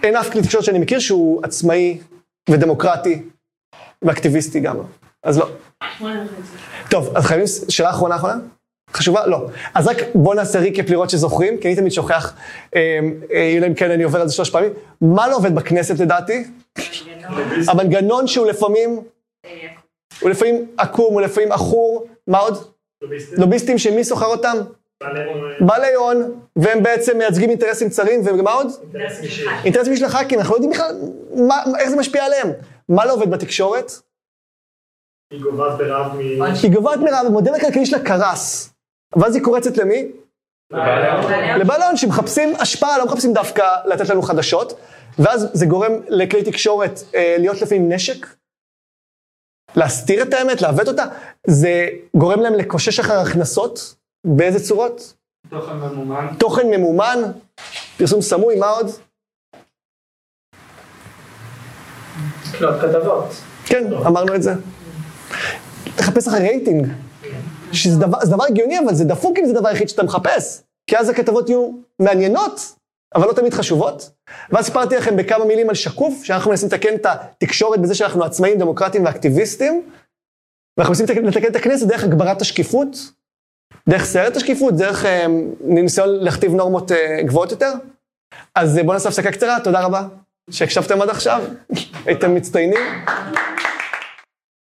[0.03, 1.99] אין אף כלי תקשורת שאני מכיר שהוא עצמאי
[2.49, 3.21] ודמוקרטי
[4.01, 4.77] ואקטיביסטי גם.
[5.23, 5.49] אז לא.
[6.89, 8.35] טוב, אז חייבים, שאלה אחרונה אחרונה?
[8.93, 9.27] חשובה?
[9.27, 9.47] לא.
[9.73, 12.33] אז רק בואו נעשה ריקאפ לראות שזוכרים, כי אני תמיד שוכח,
[12.75, 12.99] אה,
[13.33, 14.71] אה, אלא אם כן אני עובר על זה שלוש פעמים.
[15.01, 16.43] מה לא עובד בכנסת לדעתי?
[17.67, 18.99] המנגנון שהוא לפעמים,
[20.21, 22.57] הוא לפעמים עקום, הוא לפעמים עכור, מה עוד?
[23.37, 24.57] לוביסטים שמי שוכר אותם?
[25.59, 28.67] בעלי הון, והם בעצם מייצגים אינטרסים צרים, ומה עוד?
[29.63, 30.95] אינטרסים של הח"כים, אנחנו לא יודעים בכלל
[31.79, 32.47] איך זה משפיע עליהם.
[32.89, 33.91] מה לא עובד בתקשורת?
[35.31, 36.19] היא גובה ברעב מ...
[36.63, 38.73] היא גובעת מרעב, המודל הכלכלי שלה קרס.
[39.15, 40.11] ואז היא קורצת למי?
[41.59, 44.79] לבעלי הון שמחפשים השפעה, לא מחפשים דווקא לתת לנו חדשות,
[45.19, 48.27] ואז זה גורם לכלי תקשורת אה, להיות לפעמים נשק,
[49.75, 51.05] להסתיר את האמת, לעוות אותה,
[51.47, 53.95] זה גורם להם לקושש אחר הכנסות,
[54.35, 55.13] באיזה צורות?
[55.49, 56.27] תוכן ממומן.
[56.39, 57.19] תוכן ממומן,
[57.97, 58.87] פרסום סמוי, מה עוד?
[62.53, 63.25] לקנות כתבות.
[63.65, 64.53] כן, אמרנו את זה.
[65.99, 66.87] לחפש אחרי רייטינג.
[67.71, 70.61] שזה דבר, זה דבר הגיוני, אבל זה דפוק אם זה הדבר היחיד שאתה מחפש.
[70.89, 72.75] כי אז הכתבות יהיו מעניינות,
[73.15, 74.09] אבל לא תמיד חשובות.
[74.49, 78.59] ואז סיפרתי לכם בכמה מילים על שקוף, שאנחנו מנסים לתקן את התקשורת בזה שאנחנו עצמאים,
[78.59, 79.89] דמוקרטים ואקטיביסטים.
[80.77, 82.97] ואנחנו מנסים לתקן, לתקן את הכנסת דרך הגברת השקיפות,
[83.89, 85.25] דרך סיירת השקיפות, דרך אה,
[85.61, 87.71] ניסיון להכתיב נורמות אה, גבוהות יותר.
[88.55, 90.07] אז אה, בואו נעשה הפסקה קצרה, תודה רבה
[90.49, 91.43] שהקשבתם עד עכשיו,
[92.05, 92.79] הייתם מצטיינים.